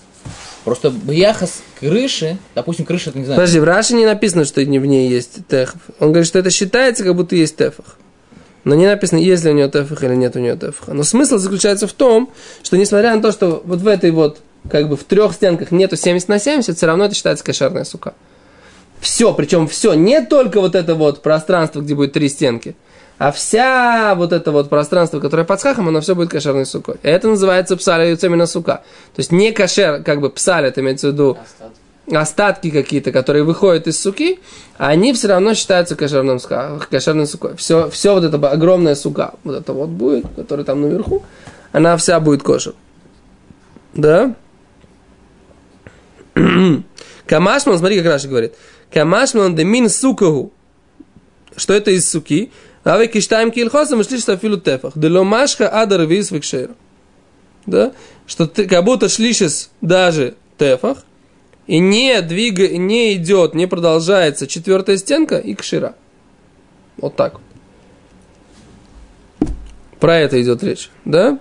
Просто 0.65 0.89
бьяхас 0.89 1.61
крыши, 1.79 2.37
допустим, 2.53 2.85
крыша, 2.85 3.11
это 3.11 3.19
не 3.19 3.25
знаю, 3.25 3.39
Подожди, 3.39 3.59
в 3.59 3.63
Раши 3.63 3.93
не 3.93 4.05
написано, 4.05 4.43
что 4.43 4.63
не 4.65 4.77
в 4.77 4.85
ней 4.85 5.09
есть 5.09 5.47
тефах. 5.47 5.81
Он 5.99 6.09
говорит, 6.09 6.27
что 6.27 6.37
это 6.37 6.49
считается, 6.49 7.03
как 7.05 7.15
будто 7.15 7.35
есть 7.35 7.55
тефах. 7.55 7.97
Но 8.63 8.75
не 8.75 8.85
написано, 8.85 9.19
есть 9.19 9.43
ли 9.43 9.51
у 9.51 9.53
нее 9.53 9.69
тефах 9.69 10.03
или 10.03 10.15
нет 10.15 10.35
у 10.35 10.39
нее 10.39 10.55
тефаха. 10.55 10.93
Но 10.93 11.03
смысл 11.03 11.37
заключается 11.37 11.87
в 11.87 11.93
том, 11.93 12.31
что 12.61 12.77
несмотря 12.77 13.15
на 13.15 13.21
то, 13.21 13.31
что 13.31 13.61
вот 13.65 13.79
в 13.79 13.87
этой 13.87 14.11
вот, 14.11 14.39
как 14.69 14.89
бы 14.89 14.97
в 14.97 15.03
трех 15.03 15.33
стенках 15.33 15.71
нету 15.71 15.95
70 15.95 16.27
на 16.27 16.39
70, 16.39 16.75
все 16.75 16.85
равно 16.85 17.05
это 17.05 17.15
считается 17.15 17.43
кошерная 17.43 17.83
сука. 17.83 18.13
Все, 18.99 19.33
причем 19.33 19.67
все, 19.67 19.93
не 19.93 20.21
только 20.21 20.59
вот 20.59 20.75
это 20.75 20.95
вот 20.95 21.21
пространство, 21.21 21.79
где 21.79 21.95
будет 21.95 22.11
три 22.11 22.27
стенки, 22.27 22.75
а 23.17 23.31
вся 23.31 24.13
вот 24.15 24.33
это 24.33 24.51
вот 24.51 24.69
пространство, 24.69 25.19
которое 25.19 25.43
под 25.43 25.59
схахом, 25.59 25.87
оно 25.87 26.01
все 26.01 26.15
будет 26.15 26.29
кошерной 26.29 26.65
сукой. 26.65 26.95
И 27.03 27.07
это 27.07 27.27
называется 27.27 27.75
псаля 27.77 28.13
именно 28.13 28.45
сука. 28.45 28.83
То 29.15 29.19
есть 29.19 29.31
не 29.31 29.51
кошер, 29.51 30.03
как 30.03 30.21
бы 30.21 30.29
псаль, 30.29 30.65
это 30.65 30.81
имеется 30.81 31.09
в 31.09 31.13
виду 31.13 31.31
Остатки. 31.31 31.78
Остатки 32.11 32.71
какие-то, 32.71 33.11
которые 33.11 33.43
выходят 33.43 33.87
из 33.87 33.99
суки, 33.99 34.39
они 34.77 35.13
все 35.13 35.27
равно 35.27 35.53
считаются 35.53 35.95
кошерным, 35.95 36.39
кошерной 36.89 37.27
сукой. 37.27 37.55
Все, 37.55 37.89
все 37.89 38.13
вот 38.13 38.23
это 38.23 38.37
огромная 38.49 38.95
сука, 38.95 39.33
вот 39.43 39.55
это 39.55 39.73
вот 39.73 39.89
будет, 39.89 40.25
которая 40.35 40.65
там 40.65 40.81
наверху, 40.81 41.23
она 41.71 41.95
вся 41.97 42.19
будет 42.19 42.43
кошер. 42.43 42.73
Да? 43.93 44.35
Камашман, 47.25 47.77
смотри, 47.77 47.97
как 47.97 48.05
Раша 48.05 48.27
говорит. 48.27 48.53
Камашман 48.91 49.55
де 49.55 49.63
мин 49.63 49.89
сукаху. 49.89 50.51
Что 51.55 51.73
это 51.73 51.91
из 51.91 52.09
суки? 52.09 52.51
А 52.83 52.97
вы 52.97 53.07
киштаем 53.07 53.51
кильхосом 53.51 54.01
и 54.01 54.03
шли 54.03 54.19
филу 54.37 54.57
тефах. 54.57 54.93
Дело 54.95 55.23
машха 55.23 55.67
адар 55.67 56.01
вис. 56.01 56.31
Да? 57.65 57.91
Что 58.25 58.47
ты, 58.47 58.67
как 58.67 58.83
будто 58.83 59.09
шлишес 59.09 59.69
даже 59.81 60.35
тефах, 60.57 60.99
и 61.69 61.77
не 61.77 62.21
двига, 62.23 62.67
не 62.67 63.13
идет, 63.13 63.53
не 63.53 63.67
продолжается 63.67 64.47
четвертая 64.47 64.97
стенка 64.97 65.37
и 65.37 65.53
кшира. 65.53 65.93
Вот 66.97 67.15
так. 67.15 67.39
Про 69.99 70.17
это 70.17 70.41
идет 70.41 70.63
речь, 70.63 70.89
да? 71.05 71.37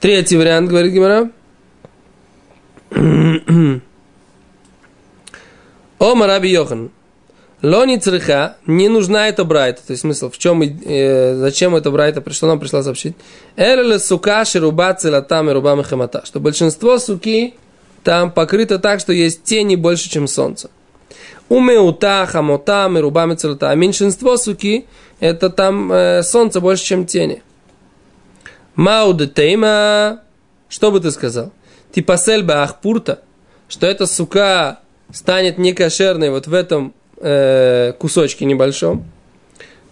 Третий 0.00 0.36
вариант, 0.36 0.68
говорит 0.68 0.92
Гимара. 0.92 1.30
Ома 6.00 6.38
Йохан. 6.44 6.90
Лони 7.66 7.96
цреха, 7.96 8.58
не 8.66 8.88
нужна 8.88 9.26
эта 9.26 9.42
брайта. 9.44 9.82
То 9.84 9.90
есть 9.90 10.02
смысл, 10.02 10.30
в 10.30 10.38
чем, 10.38 10.62
и- 10.62 10.72
э, 10.84 11.34
зачем 11.34 11.74
эта 11.74 11.90
брайта, 11.90 12.22
что 12.32 12.46
нам 12.46 12.60
пришла 12.60 12.84
сообщить? 12.84 13.16
Эле 13.56 13.98
сука 13.98 14.44
шируба 14.44 14.94
целатам 14.94 15.50
и 15.50 15.52
руба 15.52 15.74
мехамата. 15.74 16.22
Что 16.24 16.38
большинство 16.38 16.96
суки 17.00 17.54
там 18.04 18.30
покрыто 18.30 18.78
так, 18.78 19.00
что 19.00 19.12
есть 19.12 19.42
тени 19.42 19.74
больше, 19.74 20.08
чем 20.08 20.28
солнце. 20.28 20.70
Умеута, 21.48 22.24
хамота, 22.30 22.86
меруба 22.88 23.24
мецелата. 23.26 23.70
А 23.70 23.74
меньшинство 23.74 24.36
суки, 24.36 24.86
это 25.18 25.50
там 25.50 25.92
э, 25.92 26.22
солнце 26.22 26.60
больше, 26.60 26.84
чем 26.84 27.04
тени. 27.04 27.42
Мауде 28.76 29.26
тейма, 29.26 30.20
что 30.68 30.92
бы 30.92 31.00
ты 31.00 31.10
сказал? 31.10 31.50
Типа 31.92 32.16
сельба 32.16 32.62
ахпурта, 32.62 33.22
что 33.66 33.88
эта 33.88 34.06
сука 34.06 34.78
станет 35.12 35.58
некошерной 35.58 36.30
вот 36.30 36.46
в 36.46 36.54
этом 36.54 36.94
э, 37.18 37.92
кусочке 37.98 38.44
небольшом. 38.44 39.04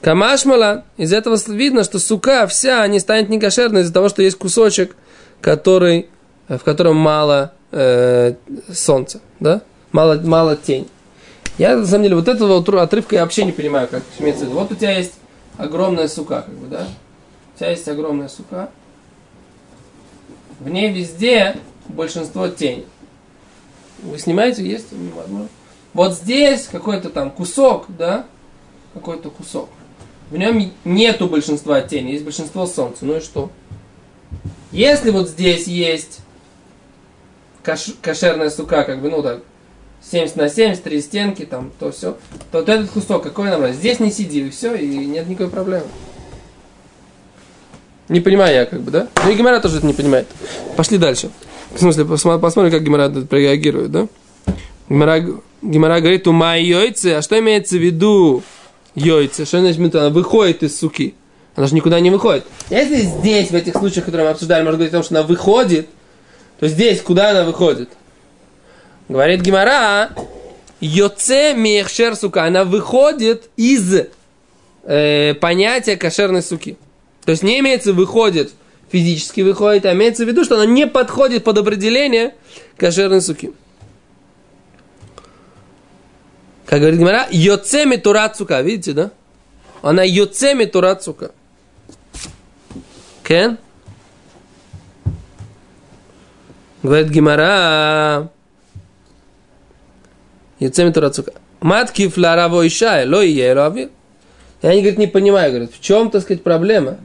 Камашмала, 0.00 0.84
из 0.96 1.12
этого 1.12 1.38
видно, 1.46 1.82
что 1.82 1.98
сука 1.98 2.46
вся 2.46 2.86
не 2.86 3.00
станет 3.00 3.30
некошерной 3.30 3.82
из-за 3.82 3.92
того, 3.92 4.08
что 4.08 4.22
есть 4.22 4.36
кусочек, 4.36 4.96
который, 5.40 6.08
э, 6.48 6.58
в 6.58 6.62
котором 6.62 6.96
мало 6.96 7.52
э, 7.72 8.34
солнца, 8.72 9.20
да? 9.40 9.62
Мало, 9.92 10.20
мало 10.22 10.56
тень. 10.56 10.88
Я, 11.56 11.76
на 11.76 11.86
самом 11.86 12.02
деле, 12.02 12.16
вот 12.16 12.28
этого 12.28 12.58
отрывка 12.82 13.14
я 13.14 13.22
вообще 13.22 13.44
не 13.44 13.52
понимаю, 13.52 13.88
как 13.88 14.02
имеется 14.18 14.44
в 14.44 14.48
виду. 14.48 14.58
Вот 14.58 14.72
у 14.72 14.74
тебя 14.74 14.98
есть 14.98 15.14
огромная 15.56 16.08
сука, 16.08 16.42
как 16.42 16.54
бы, 16.54 16.66
да? 16.66 16.86
У 17.54 17.58
тебя 17.58 17.70
есть 17.70 17.88
огромная 17.88 18.28
сука. 18.28 18.70
В 20.58 20.68
ней 20.68 20.92
везде 20.92 21.56
большинство 21.88 22.48
тень. 22.48 22.86
Вы 24.02 24.18
снимаете, 24.18 24.68
есть? 24.68 24.88
Возможно. 25.14 25.48
Вот 25.94 26.14
здесь 26.14 26.68
какой-то 26.70 27.08
там 27.08 27.30
кусок, 27.30 27.86
да? 27.88 28.26
Какой-то 28.92 29.30
кусок. 29.30 29.68
В 30.30 30.36
нем 30.36 30.72
нету 30.84 31.28
большинства 31.28 31.80
тени, 31.80 32.12
есть 32.12 32.24
большинство 32.24 32.66
солнца. 32.66 33.04
Ну 33.04 33.16
и 33.16 33.20
что? 33.20 33.50
Если 34.72 35.10
вот 35.10 35.28
здесь 35.28 35.68
есть 35.68 36.18
кош- 37.62 37.94
кошерная 38.02 38.50
сука, 38.50 38.82
как 38.82 39.00
бы, 39.00 39.08
ну 39.08 39.22
так, 39.22 39.42
70 40.10 40.36
на 40.36 40.48
70, 40.48 40.82
три 40.82 41.00
стенки, 41.00 41.44
там, 41.44 41.70
то 41.78 41.92
все, 41.92 42.16
то 42.50 42.58
вот 42.58 42.68
этот 42.68 42.90
кусок, 42.90 43.22
какой 43.22 43.48
нам? 43.50 43.72
Здесь 43.72 44.00
не 44.00 44.10
сиди, 44.10 44.46
и 44.46 44.50
все, 44.50 44.74
и 44.74 45.06
нет 45.06 45.28
никакой 45.28 45.50
проблемы. 45.50 45.86
Не 48.08 48.20
понимаю 48.20 48.54
я, 48.54 48.66
как 48.66 48.82
бы, 48.82 48.90
да? 48.90 49.08
Ну 49.24 49.30
и 49.30 49.34
Гимара 49.34 49.60
тоже 49.60 49.78
это 49.78 49.86
не 49.86 49.94
понимает. 49.94 50.26
Пошли 50.76 50.98
дальше. 50.98 51.30
В 51.74 51.78
смысле, 51.78 52.04
посмотрим, 52.04 52.70
как 52.70 52.82
Гимара 52.82 53.10
реагирует, 53.30 53.90
да? 53.92 54.08
Гимара, 54.88 55.24
Гимара 55.64 56.00
говорит, 56.00 56.28
у 56.28 56.32
моей 56.32 56.66
яйца, 56.66 57.18
а 57.18 57.22
что 57.22 57.38
имеется 57.38 57.76
в 57.76 57.80
виду 57.80 58.42
яйца? 58.94 59.46
Что 59.46 59.60
значит, 59.60 59.94
она 59.94 60.10
выходит 60.10 60.62
из 60.62 60.78
суки? 60.78 61.14
Она 61.56 61.66
же 61.66 61.74
никуда 61.74 62.00
не 62.00 62.10
выходит. 62.10 62.44
Если 62.68 62.96
здесь, 62.96 63.50
в 63.50 63.54
этих 63.54 63.74
случаях, 63.74 64.04
которые 64.04 64.26
мы 64.26 64.32
обсуждали, 64.32 64.62
можно 64.62 64.76
говорить 64.76 64.92
о 64.92 64.96
том, 64.98 65.04
что 65.04 65.14
она 65.14 65.26
выходит, 65.26 65.88
то 66.60 66.68
здесь 66.68 67.00
куда 67.00 67.30
она 67.30 67.44
выходит? 67.44 67.88
Говорит 69.08 69.40
Гимара, 69.40 70.10
йоце 70.80 71.54
мехшер 71.54 72.14
сука, 72.14 72.44
она 72.44 72.64
выходит 72.64 73.48
из 73.56 74.06
э, 74.82 75.34
понятия 75.34 75.96
кошерной 75.96 76.42
суки. 76.42 76.76
То 77.24 77.30
есть 77.30 77.42
не 77.42 77.58
имеется 77.60 77.94
выходит, 77.94 78.52
физически 78.92 79.40
выходит, 79.40 79.86
а 79.86 79.94
имеется 79.94 80.26
в 80.26 80.28
виду, 80.28 80.44
что 80.44 80.56
она 80.56 80.66
не 80.66 80.86
подходит 80.86 81.42
под 81.42 81.56
определение 81.56 82.34
кошерной 82.76 83.22
суки. 83.22 83.52
Как 86.66 86.80
говорит 86.80 86.98
Гимара, 86.98 87.26
йоце 87.30 87.84
метурат 87.84 88.36
сука, 88.36 88.60
видите, 88.62 88.92
да? 88.92 89.10
Она 89.82 90.02
йоце 90.02 90.54
метурат 90.54 91.02
сука. 91.02 91.30
Кен? 93.22 93.58
Говорит 96.82 97.08
Гимара, 97.08 98.28
йоце 100.58 100.84
метурат 100.84 101.14
сука. 101.14 101.32
Матки 101.60 102.08
флараво 102.08 102.66
ишай, 102.66 103.06
ло 103.06 103.22
и 103.22 103.40
авир. 103.40 103.90
И 104.62 104.66
они, 104.66 104.80
говорит, 104.80 104.98
не 104.98 105.06
понимаю, 105.06 105.50
говорят, 105.50 105.72
в 105.72 105.80
чем, 105.80 106.10
так 106.10 106.22
сказать, 106.22 106.42
проблема? 106.42 106.98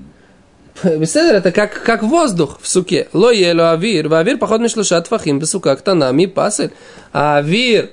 Беседер 0.83 1.35
это 1.35 1.51
как, 1.51 1.83
как 1.83 2.03
воздух 2.03 2.59
в 2.61 2.67
суке. 2.67 3.09
Ло 3.13 3.31
ело 3.31 3.71
авир. 3.71 4.07
В 4.07 4.13
авир 4.13 4.37
поход 4.37 4.61
мишлуша 4.61 5.01
тфахим 5.01 5.39
бесука 5.39 5.75
ктана 5.75 6.11
ми 6.11 6.27
пасель. 6.27 6.71
А 7.11 7.37
авир 7.37 7.91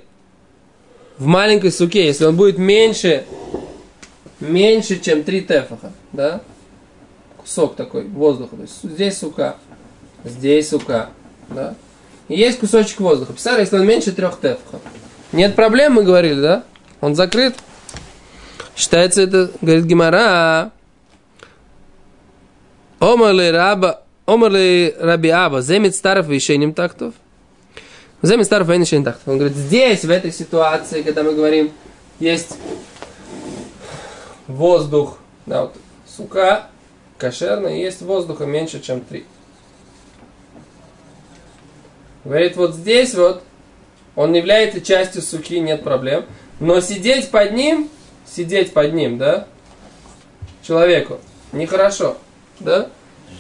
в 1.19 1.27
маленькой 1.27 1.73
суке, 1.73 2.07
если 2.07 2.25
он 2.25 2.37
будет 2.37 2.59
меньше, 2.59 3.25
меньше, 4.41 4.99
чем 5.01 5.25
три 5.25 5.41
тефаха, 5.41 5.93
да? 6.13 6.43
Кусок 7.39 7.77
такой 7.77 8.05
воздуха. 8.05 8.57
То 8.57 8.63
есть 8.63 8.83
здесь 8.83 9.19
сука, 9.19 9.57
здесь 10.25 10.69
сука, 10.69 11.11
да? 11.49 11.75
И 12.29 12.37
есть 12.37 12.59
кусочек 12.59 13.01
воздуха. 13.01 13.33
Представляете, 13.33 13.71
если 13.71 13.83
он 13.83 13.89
меньше 13.89 14.13
трех 14.13 14.41
тефахов. 14.41 14.81
Нет 15.33 15.55
проблем, 15.55 15.95
мы 15.95 16.03
говорили, 16.03 16.41
да? 16.41 16.65
Он 17.01 17.15
закрыт. 17.15 17.55
Считается 18.75 19.23
это, 19.23 19.51
говорит 19.61 19.85
Гимара, 19.85 20.71
Омарли 22.99 23.49
раба, 23.49 24.03
Омарли 24.27 24.95
раби 24.99 25.31
аба, 25.31 25.63
земит 25.63 25.95
старов 25.95 26.27
вишеним 26.27 26.75
тактов. 26.75 27.15
Земит 27.15 27.15
старов 27.15 27.15
вишеним 27.15 27.15
тактов. 27.15 27.15
Он 29.27 29.39
говорит, 29.39 29.57
здесь, 29.57 30.05
в 30.05 30.11
этой 30.11 30.33
ситуации, 30.33 31.03
когда 31.03 31.23
мы 31.23 31.35
говорим, 31.35 31.73
есть 32.19 32.57
воздух, 34.47 35.19
да, 35.45 35.63
вот, 35.63 35.77
сука, 36.07 36.67
кошерный, 37.19 37.81
есть 37.81 38.03
воздуха 38.03 38.47
меньше, 38.47 38.81
чем 38.81 39.01
три. 39.01 39.27
Говорит, 42.25 42.57
вот 42.57 42.75
здесь 42.75 43.15
вот, 43.15 43.43
он 44.17 44.35
является 44.35 44.81
частью 44.81 45.23
суки, 45.23 45.61
нет 45.61 45.85
проблем. 45.85 46.25
Но 46.59 46.81
сидеть 46.81 47.31
под 47.31 47.53
ним, 47.53 47.91
сидеть 48.27 48.73
под 48.73 48.95
ним, 48.95 49.19
да, 49.19 49.47
человеку, 50.63 51.21
нехорошо, 51.53 52.17
да? 52.59 52.89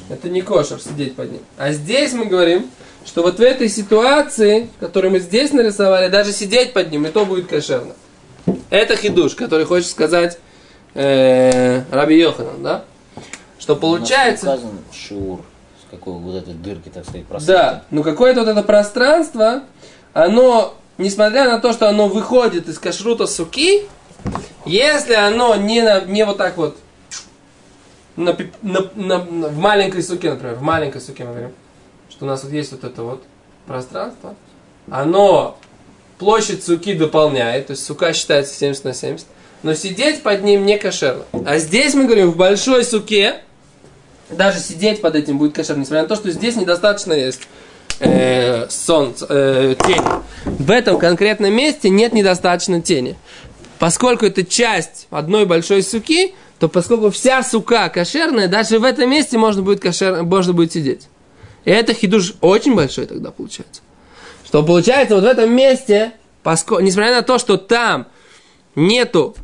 Это 0.09 0.29
не 0.29 0.43
кошер 0.43 0.81
сидеть 0.81 1.17
под 1.17 1.33
ним. 1.33 1.43
А 1.57 1.73
здесь 1.73 2.13
мы 2.13 2.27
говорим, 2.27 2.71
что 3.07 3.23
вот 3.23 3.39
в 3.39 3.41
этой 3.43 3.69
ситуации, 3.69 4.69
которую 4.81 5.13
мы 5.13 5.21
здесь 5.21 5.53
нарисовали, 5.53 6.09
даже 6.09 6.33
сидеть 6.33 6.73
под 6.73 6.91
ним, 6.91 7.07
и 7.07 7.11
то 7.11 7.25
будет 7.25 7.47
кошерно. 7.47 7.95
Это 8.71 8.97
хидуш, 8.97 9.35
который 9.35 9.65
хочет 9.65 9.89
сказать 9.89 10.39
э, 10.95 11.83
Раби 11.91 12.19
Йоханан, 12.19 12.63
да? 12.63 12.85
Что 13.59 13.77
получается... 13.77 14.53
Указан 14.55 14.79
шиур, 14.93 15.41
с 15.87 15.91
какой 15.91 16.15
вот 16.15 16.35
этой 16.37 16.55
дырки, 16.55 16.89
так 16.89 17.05
сказать, 17.05 17.23
Да, 17.23 17.29
пространства. 17.29 17.85
но 17.91 18.03
какое-то 18.03 18.41
вот 18.41 18.49
это 18.49 18.63
пространство, 18.63 19.63
оно, 20.13 20.75
несмотря 20.99 21.45
на 21.51 21.59
то, 21.61 21.73
что 21.73 21.89
оно 21.89 22.09
выходит 22.09 22.69
из 22.69 22.79
кашрута 22.79 23.27
суки, 23.27 23.85
если 24.65 25.15
оно 25.15 25.55
не, 25.57 25.83
на, 25.83 26.01
не 26.03 26.25
вот 26.25 26.37
так 26.39 26.57
вот 26.57 26.77
на, 28.17 28.37
на- 28.63 28.91
на- 28.95 29.25
на- 29.25 29.49
в 29.49 29.57
маленькой 29.59 30.03
суке, 30.03 30.31
например, 30.31 30.55
в 30.57 30.63
маленькой 30.63 31.01
суке 31.01 31.25
мы 31.25 31.31
говорим, 31.31 31.53
что 32.17 32.25
у 32.25 32.29
нас 32.29 32.45
вот 32.45 32.53
есть 32.53 32.73
вот 32.73 32.85
это 32.85 33.03
вот 33.03 33.23
пространство, 33.67 34.35
оно 34.91 35.59
площадь 36.19 36.65
суки 36.65 36.95
дополняет, 36.95 37.67
то 37.67 37.73
есть 37.73 37.85
сука 37.85 38.15
считается 38.15 38.55
70 38.55 38.85
на 38.85 38.95
70, 38.95 39.27
но 39.63 39.75
сидеть 39.75 40.23
под 40.23 40.43
ним 40.43 40.65
не 40.65 40.79
кошерно. 40.79 41.25
А 41.45 41.59
здесь 41.59 41.95
мы 41.95 42.05
говорим, 42.05 42.31
в 42.31 42.37
большой 42.37 42.85
суке, 42.85 43.43
даже 44.31 44.61
сидеть 44.61 45.03
под 45.03 45.15
этим 45.15 45.39
будет 45.39 45.55
кошерно, 45.55 45.81
несмотря 45.81 46.03
на 46.03 46.09
то, 46.09 46.17
что 46.17 46.31
здесь 46.31 46.57
недостаточно 46.57 47.13
есть 47.13 47.43
э, 48.01 48.67
солнца, 48.71 49.27
э, 49.29 49.75
тени. 49.79 50.23
В 50.45 50.71
этом 50.71 50.99
конкретном 50.99 51.53
месте 51.53 51.91
нет 51.91 52.15
недостаточно 52.15 52.81
тени. 52.81 53.17
Поскольку 53.79 54.25
это 54.25 54.43
часть 54.43 55.07
одной 55.11 55.45
большой 55.45 55.83
суки, 55.83 56.35
то 56.59 56.69
поскольку 56.69 57.11
вся 57.11 57.43
сука 57.43 57.91
кошерная, 57.91 58.49
даже 58.49 58.79
в 58.79 58.85
этом 58.85 59.11
месте 59.11 59.37
можно 59.37 59.63
будет, 59.63 59.81
кошер, 59.81 60.23
можно 60.23 60.55
будет 60.55 60.73
сидеть. 60.73 61.09
Это 61.67 61.93
хидуш 61.93 62.35
очень 62.41 62.75
большой 62.75 63.07
тогда 63.07 63.31
получается. 63.33 63.83
Что 64.47 64.63
получается 64.63 65.17
вот 65.17 65.25
в 65.25 65.27
этом 65.27 65.53
месте, 65.55 66.13
поскольку, 66.43 66.83
несмотря 66.83 67.17
на 67.17 67.23
то, 67.23 67.39
что 67.39 67.57
там 67.57 68.07
нету 68.77 69.35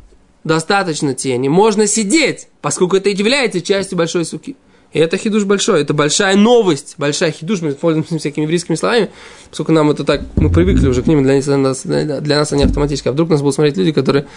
достаточно 0.45 1.13
тени, 1.13 1.49
можно 1.49 1.85
сидеть, 1.85 2.47
поскольку 2.61 2.95
это 2.95 3.09
является 3.09 3.61
частью 3.61 3.97
большой 3.97 4.23
суки. 4.23 4.55
И 4.93 4.99
это 4.99 5.17
хидуш 5.17 5.43
большой, 5.43 5.81
это 5.81 5.93
большая 5.93 6.37
новость, 6.37 6.95
большая 6.97 7.31
хидуш, 7.31 7.61
мы 7.61 7.73
пользуемся 7.73 8.17
всякими 8.19 8.43
еврейскими 8.43 8.75
словами, 8.75 9.09
поскольку 9.49 9.73
нам 9.73 9.91
это 9.91 10.05
так, 10.05 10.21
мы 10.37 10.49
привыкли 10.49 10.87
уже 10.87 11.01
к 11.01 11.07
ним, 11.07 11.23
для 11.23 11.41
нас, 11.57 11.81
для 11.83 12.37
нас 12.37 12.53
они 12.53 12.63
автоматически. 12.63 13.09
А 13.09 13.11
вдруг 13.11 13.29
нас 13.29 13.41
будут 13.41 13.55
смотреть 13.55 13.75
люди, 13.75 13.91
которые 13.91 14.27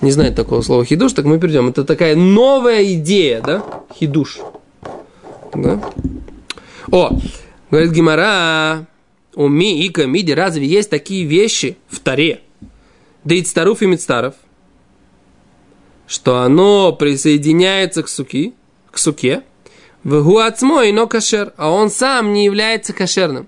не 0.00 0.12
знают 0.12 0.34
такого 0.34 0.62
слова 0.62 0.84
хидуш, 0.84 1.12
так 1.12 1.26
мы 1.26 1.38
перейдем. 1.38 1.68
Это 1.68 1.84
такая 1.84 2.16
новая 2.16 2.84
идея, 2.94 3.42
да, 3.42 3.64
хидуш. 3.94 4.38
Да? 5.52 5.80
О, 6.90 7.18
говорит 7.70 7.92
Гимара, 7.92 8.86
у 9.34 9.48
ми 9.48 9.84
и 9.84 9.88
камиди, 9.88 10.32
разве 10.32 10.66
есть 10.66 10.90
такие 10.90 11.24
вещи 11.24 11.76
в 11.88 12.00
Таре? 12.00 12.40
Да 13.24 13.34
и 13.34 13.44
старуф 13.44 13.82
и 13.82 13.86
мицтаров, 13.86 14.34
что 16.06 16.38
оно 16.40 16.92
присоединяется 16.92 18.02
к 18.02 18.08
суки, 18.08 18.54
к 18.90 18.98
суке, 18.98 19.42
в 20.02 20.22
гуацмой, 20.22 20.92
но 20.92 21.06
кошер, 21.06 21.54
а 21.56 21.70
он 21.70 21.90
сам 21.90 22.34
не 22.34 22.44
является 22.44 22.92
кошерным. 22.92 23.46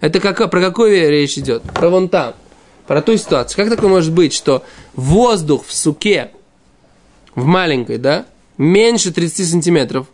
Это 0.00 0.20
как, 0.20 0.50
про 0.50 0.60
какую 0.60 1.10
речь 1.10 1.38
идет? 1.38 1.62
Про 1.62 1.88
вон 1.88 2.08
там, 2.08 2.34
про 2.86 3.00
ту 3.00 3.16
ситуацию. 3.16 3.56
Как 3.56 3.74
такое 3.74 3.88
может 3.88 4.12
быть, 4.12 4.34
что 4.34 4.62
воздух 4.94 5.64
в 5.64 5.72
суке, 5.72 6.32
в 7.34 7.46
маленькой, 7.46 7.96
да, 7.96 8.26
меньше 8.58 9.12
30 9.12 9.48
сантиметров, 9.48 10.06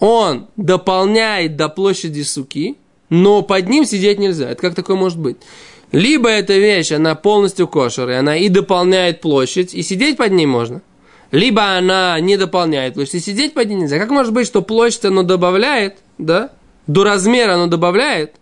он 0.00 0.48
дополняет 0.56 1.56
до 1.56 1.68
площади 1.68 2.22
суки, 2.22 2.76
но 3.08 3.42
под 3.42 3.68
ним 3.68 3.84
сидеть 3.84 4.18
нельзя. 4.18 4.50
Это 4.50 4.60
как 4.60 4.74
такое 4.74 4.96
может 4.96 5.18
быть? 5.18 5.38
Либо 5.92 6.28
эта 6.28 6.54
вещь, 6.54 6.92
она 6.92 7.14
полностью 7.14 7.66
кошер, 7.66 8.10
и 8.10 8.14
она 8.14 8.36
и 8.36 8.48
дополняет 8.48 9.20
площадь, 9.20 9.74
и 9.74 9.82
сидеть 9.82 10.16
под 10.16 10.32
ней 10.32 10.46
можно. 10.46 10.82
Либо 11.30 11.76
она 11.76 12.18
не 12.20 12.36
дополняет 12.36 12.94
площадь, 12.94 13.14
и 13.14 13.20
сидеть 13.20 13.54
под 13.54 13.68
ней 13.68 13.76
нельзя. 13.76 13.98
Как 13.98 14.10
может 14.10 14.32
быть, 14.32 14.46
что 14.46 14.62
площадь 14.62 15.06
оно 15.06 15.22
добавляет, 15.22 15.98
да, 16.18 16.52
до 16.86 17.04
размера 17.04 17.54
оно 17.54 17.66
добавляет, 17.66 18.36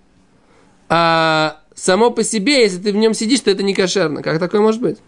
а 0.89 1.61
само 1.75 2.11
по 2.11 2.23
себе, 2.25 2.63
если 2.63 2.79
ты 2.79 2.93
в 2.93 2.97
нем 2.97 3.15
сидишь, 3.15 3.41
то 3.41 3.51
это 3.51 3.63
не 3.63 3.75
кошерно. 3.75 4.23
Как 4.23 4.39
такое 4.39 4.61
может 4.61 4.81
быть? 4.81 4.99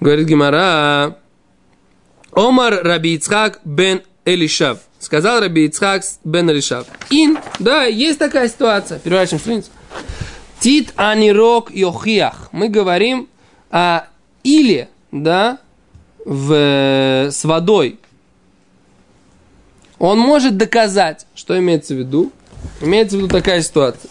Говорит 0.00 0.26
Гимара, 0.26 1.18
Омар 2.32 2.80
Раби 2.82 3.14
Ицхак 3.14 3.60
бен 3.64 4.02
Элишав. 4.24 4.78
Сказал 4.98 5.40
Раби 5.40 5.66
Ицхак 5.66 6.02
бен 6.24 6.50
Элишав. 6.50 6.86
Ин, 7.10 7.38
да, 7.58 7.84
есть 7.84 8.18
такая 8.18 8.48
ситуация. 8.48 8.98
Переворачиваем 8.98 9.40
страницу. 9.40 9.70
Тит 10.60 10.92
анирок 10.96 11.70
йохиях. 11.70 12.48
Мы 12.52 12.68
говорим 12.68 13.28
о 13.70 14.06
или, 14.42 14.88
да, 15.12 15.58
в, 16.24 17.28
с 17.30 17.44
водой. 17.44 17.98
Он 19.98 20.18
может 20.18 20.56
доказать, 20.56 21.26
что 21.34 21.58
имеется 21.58 21.94
в 21.94 21.98
виду. 21.98 22.32
Имеется 22.80 23.16
в 23.16 23.20
виду 23.20 23.28
такая 23.28 23.62
ситуация. 23.62 24.10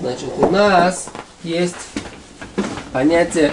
Значит, 0.00 0.28
у 0.38 0.50
нас 0.50 1.08
есть 1.42 1.76
понятие 2.92 3.52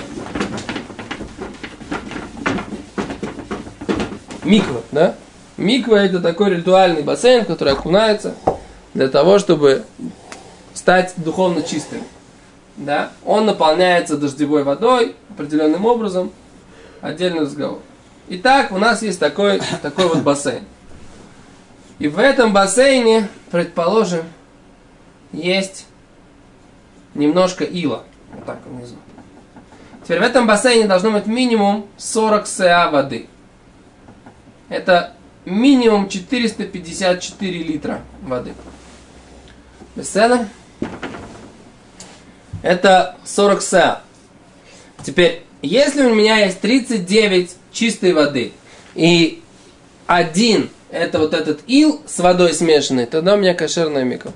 миква, 4.44 4.82
да? 4.92 5.16
Миква 5.60 5.98
это 5.98 6.22
такой 6.22 6.52
ритуальный 6.52 7.04
бассейн, 7.04 7.44
который 7.44 7.74
окунается 7.74 8.34
для 8.94 9.10
того, 9.10 9.40
чтобы 9.40 9.84
стать 10.74 11.14
духовно 11.18 11.64
чистым. 11.64 12.02
Да? 12.78 13.12
Он 13.26 13.46
наполняется 13.46 14.16
дождевой 14.16 14.64
водой 14.64 15.18
определенным 15.30 15.86
образом. 15.86 16.32
Отдельный 17.02 17.42
разговор. 17.42 17.80
Итак, 18.30 18.72
у 18.72 18.78
нас 18.78 19.02
есть 19.02 19.20
такой, 19.20 19.62
такой 19.82 20.08
вот 20.08 20.20
бассейн. 20.20 20.64
И 22.00 22.08
в 22.08 22.20
этом 22.20 22.54
бассейне, 22.54 23.28
предположим, 23.52 24.24
есть 25.34 25.88
немножко 27.16 27.66
ила. 27.66 28.04
Вот 28.34 28.46
так 28.46 28.60
внизу. 28.66 28.96
Теперь 30.04 30.20
в 30.20 30.24
этом 30.24 30.48
бассейне 30.48 30.88
должно 30.88 31.12
быть 31.12 31.26
минимум 31.26 31.86
40 31.98 32.48
СА 32.48 32.90
воды. 32.92 33.28
Это 34.70 35.14
минимум 35.50 36.10
454 36.10 37.64
литра 37.64 38.02
воды. 38.22 38.54
Беседа? 39.96 40.48
Это 42.62 43.18
40 43.26 43.62
СА. 43.62 44.02
Теперь, 45.04 45.44
если 45.62 46.06
у 46.06 46.14
меня 46.14 46.38
есть 46.38 46.60
39 46.62 47.52
чистой 47.72 48.14
воды 48.14 48.54
и 48.96 49.42
один 50.08 50.70
это 50.90 51.20
вот 51.20 51.34
этот 51.34 51.62
ил 51.68 52.02
с 52.08 52.20
водой 52.20 52.54
смешанный, 52.54 53.06
тогда 53.06 53.36
у 53.36 53.38
меня 53.38 53.54
кошерная 53.54 54.04
миква. 54.04 54.32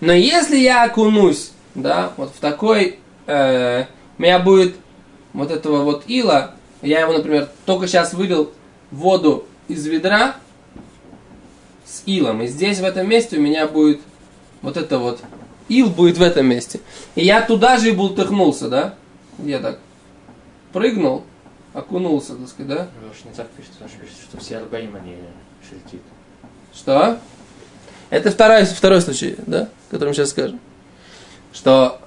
Но 0.00 0.12
если 0.12 0.56
я 0.56 0.84
окунусь, 0.84 1.50
да, 1.74 2.12
вот 2.16 2.32
в 2.34 2.38
такой, 2.38 2.98
э, 3.26 3.84
у 4.18 4.22
меня 4.22 4.38
будет 4.38 4.76
вот 5.32 5.50
этого 5.50 5.82
вот 5.82 6.04
ила, 6.06 6.54
я 6.80 7.00
его, 7.00 7.12
например, 7.12 7.48
только 7.66 7.88
сейчас 7.88 8.12
вылил 8.12 8.52
воду 8.92 9.46
из 9.68 9.86
ведра 9.86 10.36
с 11.86 12.02
илом, 12.06 12.42
и 12.42 12.46
здесь 12.46 12.80
в 12.80 12.84
этом 12.84 13.08
месте 13.08 13.36
у 13.36 13.40
меня 13.40 13.66
будет 13.66 14.00
вот 14.62 14.76
это 14.76 14.98
вот 14.98 15.20
ил 15.68 15.90
будет 15.90 16.18
в 16.18 16.22
этом 16.22 16.46
месте. 16.46 16.80
И 17.14 17.24
я 17.24 17.42
туда 17.42 17.76
же 17.78 17.90
и 17.90 17.92
бултыхнулся, 17.92 18.68
да? 18.68 18.94
Я 19.38 19.58
так 19.60 19.78
прыгнул, 20.72 21.24
окунулся, 21.72 22.34
так 22.34 22.48
сказать, 22.48 22.68
да? 22.68 22.88
Уж 23.10 23.24
не 23.24 23.32
так 23.32 23.48
пишете, 23.50 23.74
потому 23.74 23.90
что 23.90 24.00
пишете, 24.00 24.22
что 24.28 24.40
все 24.40 24.58
органим, 24.58 24.96
они 24.96 25.16
шельтит. 25.68 26.02
Что? 26.74 27.18
Это 28.10 28.30
второй, 28.30 28.64
второй 28.64 29.02
случай, 29.02 29.36
да, 29.46 29.68
который 29.90 30.08
мы 30.08 30.14
сейчас 30.14 30.30
скажем. 30.30 30.58
Что 31.52 32.00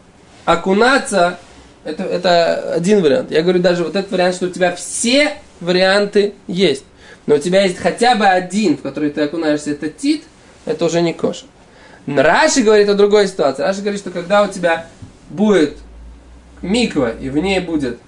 окунаться, 0.46 1.40
это, 1.84 2.04
это 2.04 2.74
один 2.74 3.02
вариант. 3.02 3.32
Я 3.32 3.44
говорю 3.44 3.60
даже 3.60 3.84
вот 3.84 3.96
этот 3.96 4.12
вариант, 4.12 4.36
что 4.36 4.48
у 4.48 4.50
тебя 4.50 4.76
все 4.76 5.38
варианты 5.60 6.34
есть. 6.48 6.86
Но 7.28 7.36
у 7.36 7.38
тебя 7.38 7.64
есть 7.64 7.78
хотя 7.78 8.16
бы 8.16 8.26
один, 8.26 8.78
в 8.78 8.82
который 8.82 9.10
ты 9.10 9.22
окунаешься, 9.22 9.72
это 9.72 9.90
тит, 9.90 10.24
это 10.66 10.86
уже 10.86 11.02
не 11.02 11.14
кошер. 11.14 11.48
Раши 12.08 12.62
говорит 12.62 12.90
о 12.90 12.96
другой 12.96 13.28
ситуации. 13.28 13.62
Раши 13.62 13.82
говорит, 13.82 14.00
что 14.00 14.12
когда 14.12 14.44
у 14.44 14.48
тебя 14.48 14.88
будет 15.30 15.78
миква, 16.62 17.12
и 17.12 17.30
в 17.30 17.38
ней 17.38 17.60
будет 17.60 18.00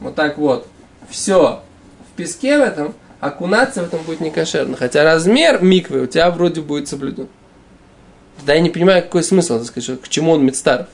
вот 0.00 0.14
так 0.14 0.38
вот 0.38 0.66
все 1.10 1.62
в 2.10 2.16
песке 2.16 2.58
в 2.58 2.62
этом, 2.62 2.94
окунаться 3.20 3.82
в 3.82 3.86
этом 3.86 4.02
будет 4.02 4.20
не 4.20 4.30
кошерно. 4.30 4.76
Хотя 4.76 5.04
размер 5.04 5.62
миквы 5.62 6.02
у 6.02 6.06
тебя 6.06 6.30
вроде 6.30 6.60
будет 6.60 6.88
соблюден. 6.88 7.28
Да 8.44 8.54
я 8.54 8.60
не 8.60 8.70
понимаю, 8.70 9.02
какой 9.02 9.22
смысл, 9.22 9.58
так 9.58 9.66
сказать, 9.66 10.00
к 10.00 10.08
чему 10.08 10.32
он 10.32 10.44
Мицтаров. 10.44 10.88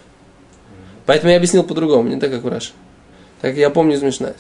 Поэтому 1.07 1.31
я 1.31 1.39
объяснил 1.39 1.65
по-другому, 1.65 2.09
не 2.09 2.21
так, 2.21 2.31
как 2.31 2.43
в 2.43 2.49
Раши. 2.49 2.73
Так 3.41 3.57
я 3.57 3.71
помню 3.71 3.97
из 3.97 4.03
Мишнайс. 4.03 4.37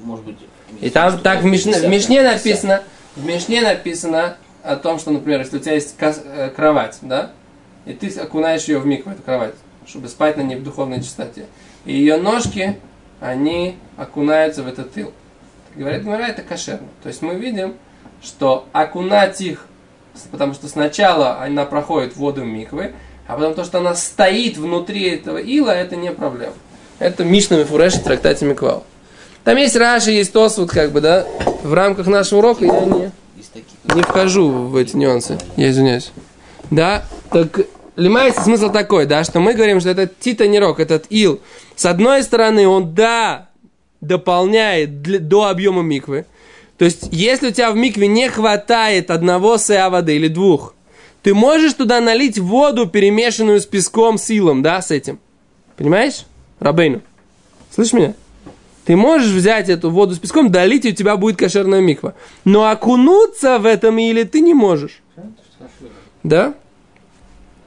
Может 0.00 0.24
быть, 0.24 0.36
И 0.80 0.90
там 0.90 1.18
так 1.18 1.42
в 1.42 1.44
Мишне, 1.44 1.72
в 1.72 1.82
50, 1.82 1.90
Мишне 1.90 2.18
50. 2.18 2.34
написано, 2.34 2.82
в 3.16 3.24
Мишне 3.24 3.60
написано 3.60 4.36
о 4.62 4.76
том, 4.76 4.98
что, 4.98 5.10
например, 5.10 5.40
если 5.40 5.56
у 5.56 5.60
тебя 5.60 5.74
есть 5.74 5.94
э, 5.98 6.50
кровать, 6.54 6.98
да, 7.02 7.32
и 7.84 7.92
ты 7.92 8.08
окунаешь 8.18 8.64
ее 8.64 8.78
в 8.78 8.86
миг, 8.86 9.06
в 9.06 9.10
эту 9.10 9.22
кровать, 9.22 9.54
чтобы 9.86 10.08
спать 10.08 10.36
на 10.36 10.42
ней 10.42 10.56
в 10.56 10.62
духовной 10.62 11.02
чистоте. 11.02 11.46
И 11.84 11.92
ее 11.92 12.16
ножки, 12.16 12.78
они 13.20 13.76
окунаются 13.96 14.62
в 14.62 14.68
этот 14.68 14.92
тыл. 14.92 15.12
Говорит 15.74 16.04
Гмара, 16.04 16.24
это 16.24 16.42
кошерно. 16.42 16.88
То 17.02 17.08
есть 17.08 17.22
мы 17.22 17.34
видим, 17.34 17.74
что 18.22 18.66
окунать 18.72 19.40
их, 19.40 19.66
потому 20.30 20.54
что 20.54 20.68
сначала 20.68 21.40
она 21.40 21.64
проходит 21.64 22.12
в 22.12 22.16
воду 22.16 22.44
миквы, 22.44 22.92
а 23.26 23.34
потом 23.36 23.54
то, 23.54 23.64
что 23.64 23.78
она 23.78 23.94
стоит 23.94 24.56
внутри 24.56 25.08
этого 25.08 25.38
ила, 25.38 25.70
это 25.70 25.96
не 25.96 26.12
проблема. 26.12 26.54
Это 26.98 27.24
Мишна 27.24 27.56
Мифуреш 27.56 27.94
в 27.94 28.02
трактате 28.04 28.44
Миквал. 28.44 28.84
Там 29.44 29.56
есть 29.56 29.76
Раши, 29.76 30.12
есть 30.12 30.32
Тосфуд, 30.32 30.70
как 30.70 30.92
бы, 30.92 31.00
да. 31.00 31.26
В 31.62 31.74
рамках 31.74 32.06
нашего 32.06 32.38
урока 32.40 32.64
я 32.64 32.80
не, 32.80 33.10
не 33.94 34.02
вхожу 34.02 34.48
в 34.48 34.76
эти 34.76 34.96
нюансы. 34.96 35.38
Я 35.56 35.70
извиняюсь. 35.70 36.12
Да, 36.70 37.04
так 37.30 37.60
лимается 37.96 38.42
смысл 38.42 38.70
такой, 38.70 39.06
да, 39.06 39.24
что 39.24 39.40
мы 39.40 39.54
говорим, 39.54 39.80
что 39.80 39.90
этот 39.90 40.18
титанирок, 40.18 40.80
этот 40.80 41.06
ил, 41.10 41.40
с 41.76 41.84
одной 41.84 42.22
стороны, 42.22 42.66
он, 42.66 42.94
да, 42.94 43.48
дополняет 44.00 45.02
для- 45.02 45.18
до 45.18 45.48
объема 45.48 45.82
миквы. 45.82 46.24
То 46.78 46.84
есть, 46.84 47.08
если 47.12 47.48
у 47.48 47.52
тебя 47.52 47.70
в 47.70 47.76
микве 47.76 48.08
не 48.08 48.28
хватает 48.28 49.10
одного 49.10 49.58
сеа 49.58 49.90
воды 49.90 50.16
или 50.16 50.28
двух, 50.28 50.74
ты 51.22 51.34
можешь 51.34 51.74
туда 51.74 52.00
налить 52.00 52.38
воду, 52.38 52.86
перемешанную 52.88 53.60
с 53.60 53.66
песком, 53.66 54.18
с 54.18 54.30
илом, 54.30 54.62
да, 54.62 54.82
с 54.82 54.90
этим. 54.90 55.20
Понимаешь? 55.76 56.24
Рабейну. 56.58 57.00
Слышишь 57.72 57.92
меня? 57.92 58.14
Ты 58.84 58.96
можешь 58.96 59.30
взять 59.30 59.68
эту 59.68 59.90
воду 59.90 60.14
с 60.14 60.18
песком, 60.18 60.50
долить, 60.50 60.84
и 60.84 60.90
у 60.90 60.94
тебя 60.94 61.16
будет 61.16 61.36
кошерная 61.36 61.80
миква. 61.80 62.14
Но 62.44 62.68
окунуться 62.68 63.58
в 63.58 63.66
этом 63.66 63.98
или 63.98 64.24
ты 64.24 64.40
не 64.40 64.54
можешь. 64.54 65.02
Да? 66.22 66.54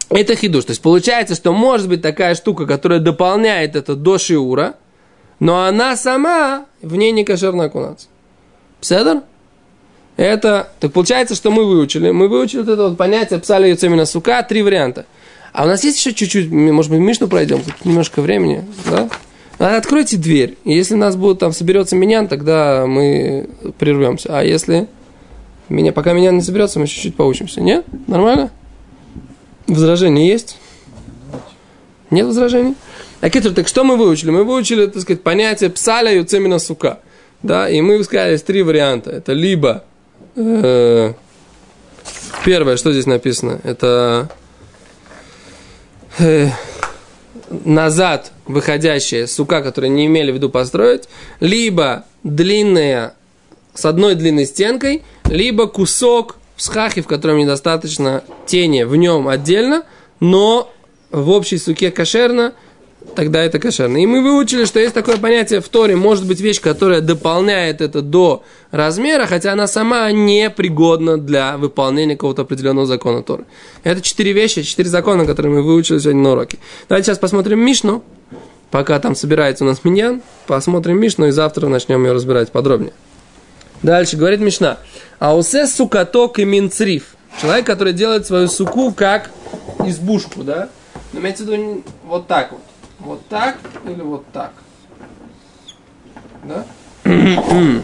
Это 0.09 0.35
хидуш. 0.35 0.65
То 0.65 0.71
есть 0.71 0.81
получается, 0.81 1.35
что 1.35 1.53
может 1.53 1.87
быть 1.87 2.01
такая 2.01 2.35
штука, 2.35 2.65
которая 2.65 2.99
дополняет 2.99 3.75
это 3.75 3.95
до 3.95 4.17
шиура, 4.17 4.75
но 5.39 5.63
она 5.63 5.95
сама 5.95 6.65
в 6.81 6.95
ней 6.95 7.11
не 7.11 7.23
кошерно 7.23 7.65
окунаться. 7.65 8.07
Пседор? 8.81 9.23
Это, 10.17 10.69
так 10.79 10.93
получается, 10.93 11.35
что 11.35 11.51
мы 11.51 11.65
выучили. 11.65 12.11
Мы 12.11 12.27
выучили 12.27 12.59
вот 12.59 12.69
это 12.69 12.89
вот 12.89 12.97
понятие 12.97 13.39
псали 13.39 13.75
именно 13.81 14.05
сука, 14.05 14.43
три 14.43 14.61
варианта. 14.61 15.05
А 15.51 15.63
у 15.63 15.67
нас 15.67 15.83
есть 15.83 15.97
еще 15.97 16.13
чуть-чуть, 16.13 16.51
может 16.51 16.91
быть, 16.91 16.99
Мишну 16.99 17.27
пройдем, 17.27 17.61
немножко 17.83 18.21
времени, 18.21 18.65
да? 18.89 19.09
А 19.59 19.77
Откройте 19.77 20.17
дверь. 20.17 20.57
Если 20.65 20.95
нас 20.95 21.15
будет 21.15 21.39
там 21.39 21.53
соберется 21.53 21.95
меня, 21.95 22.27
тогда 22.27 22.85
мы 22.87 23.49
прервемся. 23.79 24.39
А 24.39 24.43
если 24.43 24.87
меня, 25.69 25.91
пока 25.91 26.13
меня 26.13 26.31
не 26.31 26.41
соберется, 26.41 26.79
мы 26.79 26.87
чуть-чуть 26.87 27.15
поучимся. 27.15 27.61
Нет? 27.61 27.85
Нормально? 28.07 28.51
Возражения 29.67 30.27
есть? 30.27 30.57
Нет 32.11 32.25
возражений? 32.25 32.75
А 33.21 33.29
Китр, 33.29 33.53
так 33.53 33.67
что 33.67 33.83
мы 33.83 33.97
выучили? 33.97 34.29
Мы 34.29 34.43
выучили, 34.43 34.85
так 34.85 35.01
сказать, 35.01 35.23
понятие 35.23 35.69
псаля 35.69 36.13
и 36.13 36.19
уцемина 36.19 36.59
сука. 36.59 36.99
Да, 37.41 37.69
и 37.69 37.81
мы 37.81 38.03
сказали, 38.03 38.37
три 38.37 38.61
варианта. 38.61 39.11
Это 39.11 39.33
либо 39.33 39.83
э, 40.35 41.13
первое, 42.43 42.77
что 42.77 42.91
здесь 42.91 43.05
написано, 43.05 43.59
это 43.63 44.29
э, 46.19 46.49
назад 47.49 48.31
выходящая 48.45 49.27
сука, 49.27 49.61
которую 49.61 49.91
не 49.91 50.05
имели 50.05 50.31
в 50.31 50.35
виду 50.35 50.49
построить, 50.49 51.03
либо 51.39 52.05
длинная 52.23 53.13
с 53.73 53.85
одной 53.85 54.15
длинной 54.15 54.45
стенкой, 54.45 55.03
либо 55.25 55.67
кусок 55.67 56.37
в 56.55 56.61
схахе, 56.61 57.01
в 57.01 57.07
котором 57.07 57.37
недостаточно 57.37 58.23
тени 58.45 58.83
в 58.83 58.95
нем 58.95 59.27
отдельно, 59.27 59.83
но 60.19 60.71
в 61.11 61.29
общей 61.29 61.57
суке 61.57 61.91
кошерно, 61.91 62.53
тогда 63.15 63.43
это 63.43 63.59
кошерно. 63.59 63.97
И 63.97 64.05
мы 64.05 64.21
выучили, 64.21 64.65
что 64.65 64.79
есть 64.79 64.93
такое 64.93 65.17
понятие 65.17 65.61
в 65.61 65.69
Торе, 65.69 65.95
может 65.95 66.25
быть 66.25 66.39
вещь, 66.41 66.61
которая 66.61 67.01
дополняет 67.01 67.81
это 67.81 68.01
до 68.01 68.43
размера, 68.71 69.25
хотя 69.25 69.53
она 69.53 69.67
сама 69.67 70.11
не 70.11 70.49
пригодна 70.49 71.17
для 71.17 71.57
выполнения 71.57 72.15
какого-то 72.15 72.43
определенного 72.43 72.87
закона 72.87 73.23
Торы. 73.23 73.45
Это 73.83 74.01
четыре 74.01 74.33
вещи, 74.33 74.63
четыре 74.63 74.89
закона, 74.89 75.25
которые 75.25 75.53
мы 75.53 75.61
выучили 75.61 75.99
сегодня 75.99 76.21
на 76.21 76.31
уроке. 76.31 76.57
Давайте 76.89 77.07
сейчас 77.07 77.19
посмотрим 77.19 77.59
Мишну, 77.59 78.03
пока 78.71 78.99
там 78.99 79.15
собирается 79.15 79.63
у 79.63 79.67
нас 79.67 79.83
миньян, 79.83 80.21
посмотрим 80.47 80.99
Мишну 80.99 81.27
и 81.27 81.31
завтра 81.31 81.67
начнем 81.67 82.03
ее 82.05 82.13
разбирать 82.13 82.51
подробнее. 82.51 82.93
Дальше 83.83 84.17
говорит 84.17 84.39
Мишна. 84.39 84.79
Аусе 85.19 85.67
сукаток 85.67 86.39
и 86.39 86.45
минцриф. 86.45 87.15
Человек, 87.41 87.65
который 87.65 87.93
делает 87.93 88.25
свою 88.25 88.47
суку 88.47 88.93
как 88.93 89.29
избушку, 89.85 90.43
да? 90.43 90.69
Но 91.13 91.19
имеется 91.19 91.43
в 91.43 91.47
виду 91.47 91.83
вот 92.05 92.27
так 92.27 92.51
вот. 92.51 92.61
Вот 93.05 93.27
так 93.27 93.57
или 93.85 94.01
вот 94.01 94.25
так. 94.33 94.51
Да? 96.43 96.65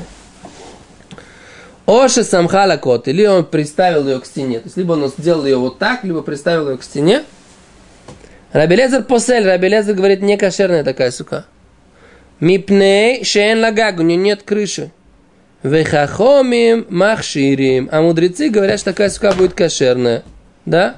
Оши 1.85 2.23
самхала 2.23 2.77
кот, 2.77 3.07
или 3.07 3.27
он 3.27 3.45
приставил 3.45 4.07
ее 4.07 4.19
к 4.19 4.25
стене. 4.25 4.59
То 4.59 4.65
есть, 4.65 4.77
либо 4.77 4.93
он 4.93 5.07
сделал 5.09 5.45
ее 5.45 5.57
вот 5.57 5.77
так, 5.77 6.03
либо 6.03 6.23
приставил 6.23 6.71
ее 6.71 6.77
к 6.77 6.83
стене. 6.83 7.23
Рабелезер 8.51 9.03
посель, 9.03 9.45
Рабелезер 9.45 9.93
говорит, 9.93 10.23
не 10.23 10.37
кошерная 10.37 10.83
такая 10.83 11.11
сука. 11.11 11.45
Мипней 12.39 13.23
шен 13.23 13.61
лагаг, 13.61 13.99
у 13.99 14.01
нее 14.01 14.17
нет 14.17 14.41
крыши. 14.41 14.91
Вехахомим 15.61 16.87
махширим. 16.89 17.89
А 17.91 18.01
мудрецы 18.01 18.49
говорят, 18.49 18.79
что 18.79 18.91
такая 18.91 19.11
сука 19.11 19.33
будет 19.33 19.53
кошерная. 19.53 20.23
Да? 20.65 20.97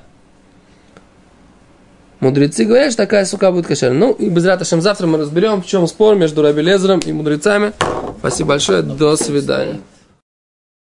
Мудрецы 2.24 2.64
говорят, 2.64 2.94
что 2.94 3.04
такая 3.04 3.26
сука 3.26 3.52
будет 3.52 3.68
кошерной. 3.68 3.98
Ну, 3.98 4.14
и 4.14 4.30
без 4.30 4.46
раташем 4.46 4.82
завтра 4.82 5.08
мы 5.08 5.18
разберем, 5.18 5.62
в 5.62 5.66
чем 5.66 5.86
спор 5.88 6.16
между 6.16 6.42
Раби 6.42 6.62
Лезером 6.62 7.00
и 7.00 7.12
мудрецами. 7.12 7.74
Спасибо 8.20 8.50
большое, 8.50 8.82
до 8.82 9.18
свидания. 9.18 9.82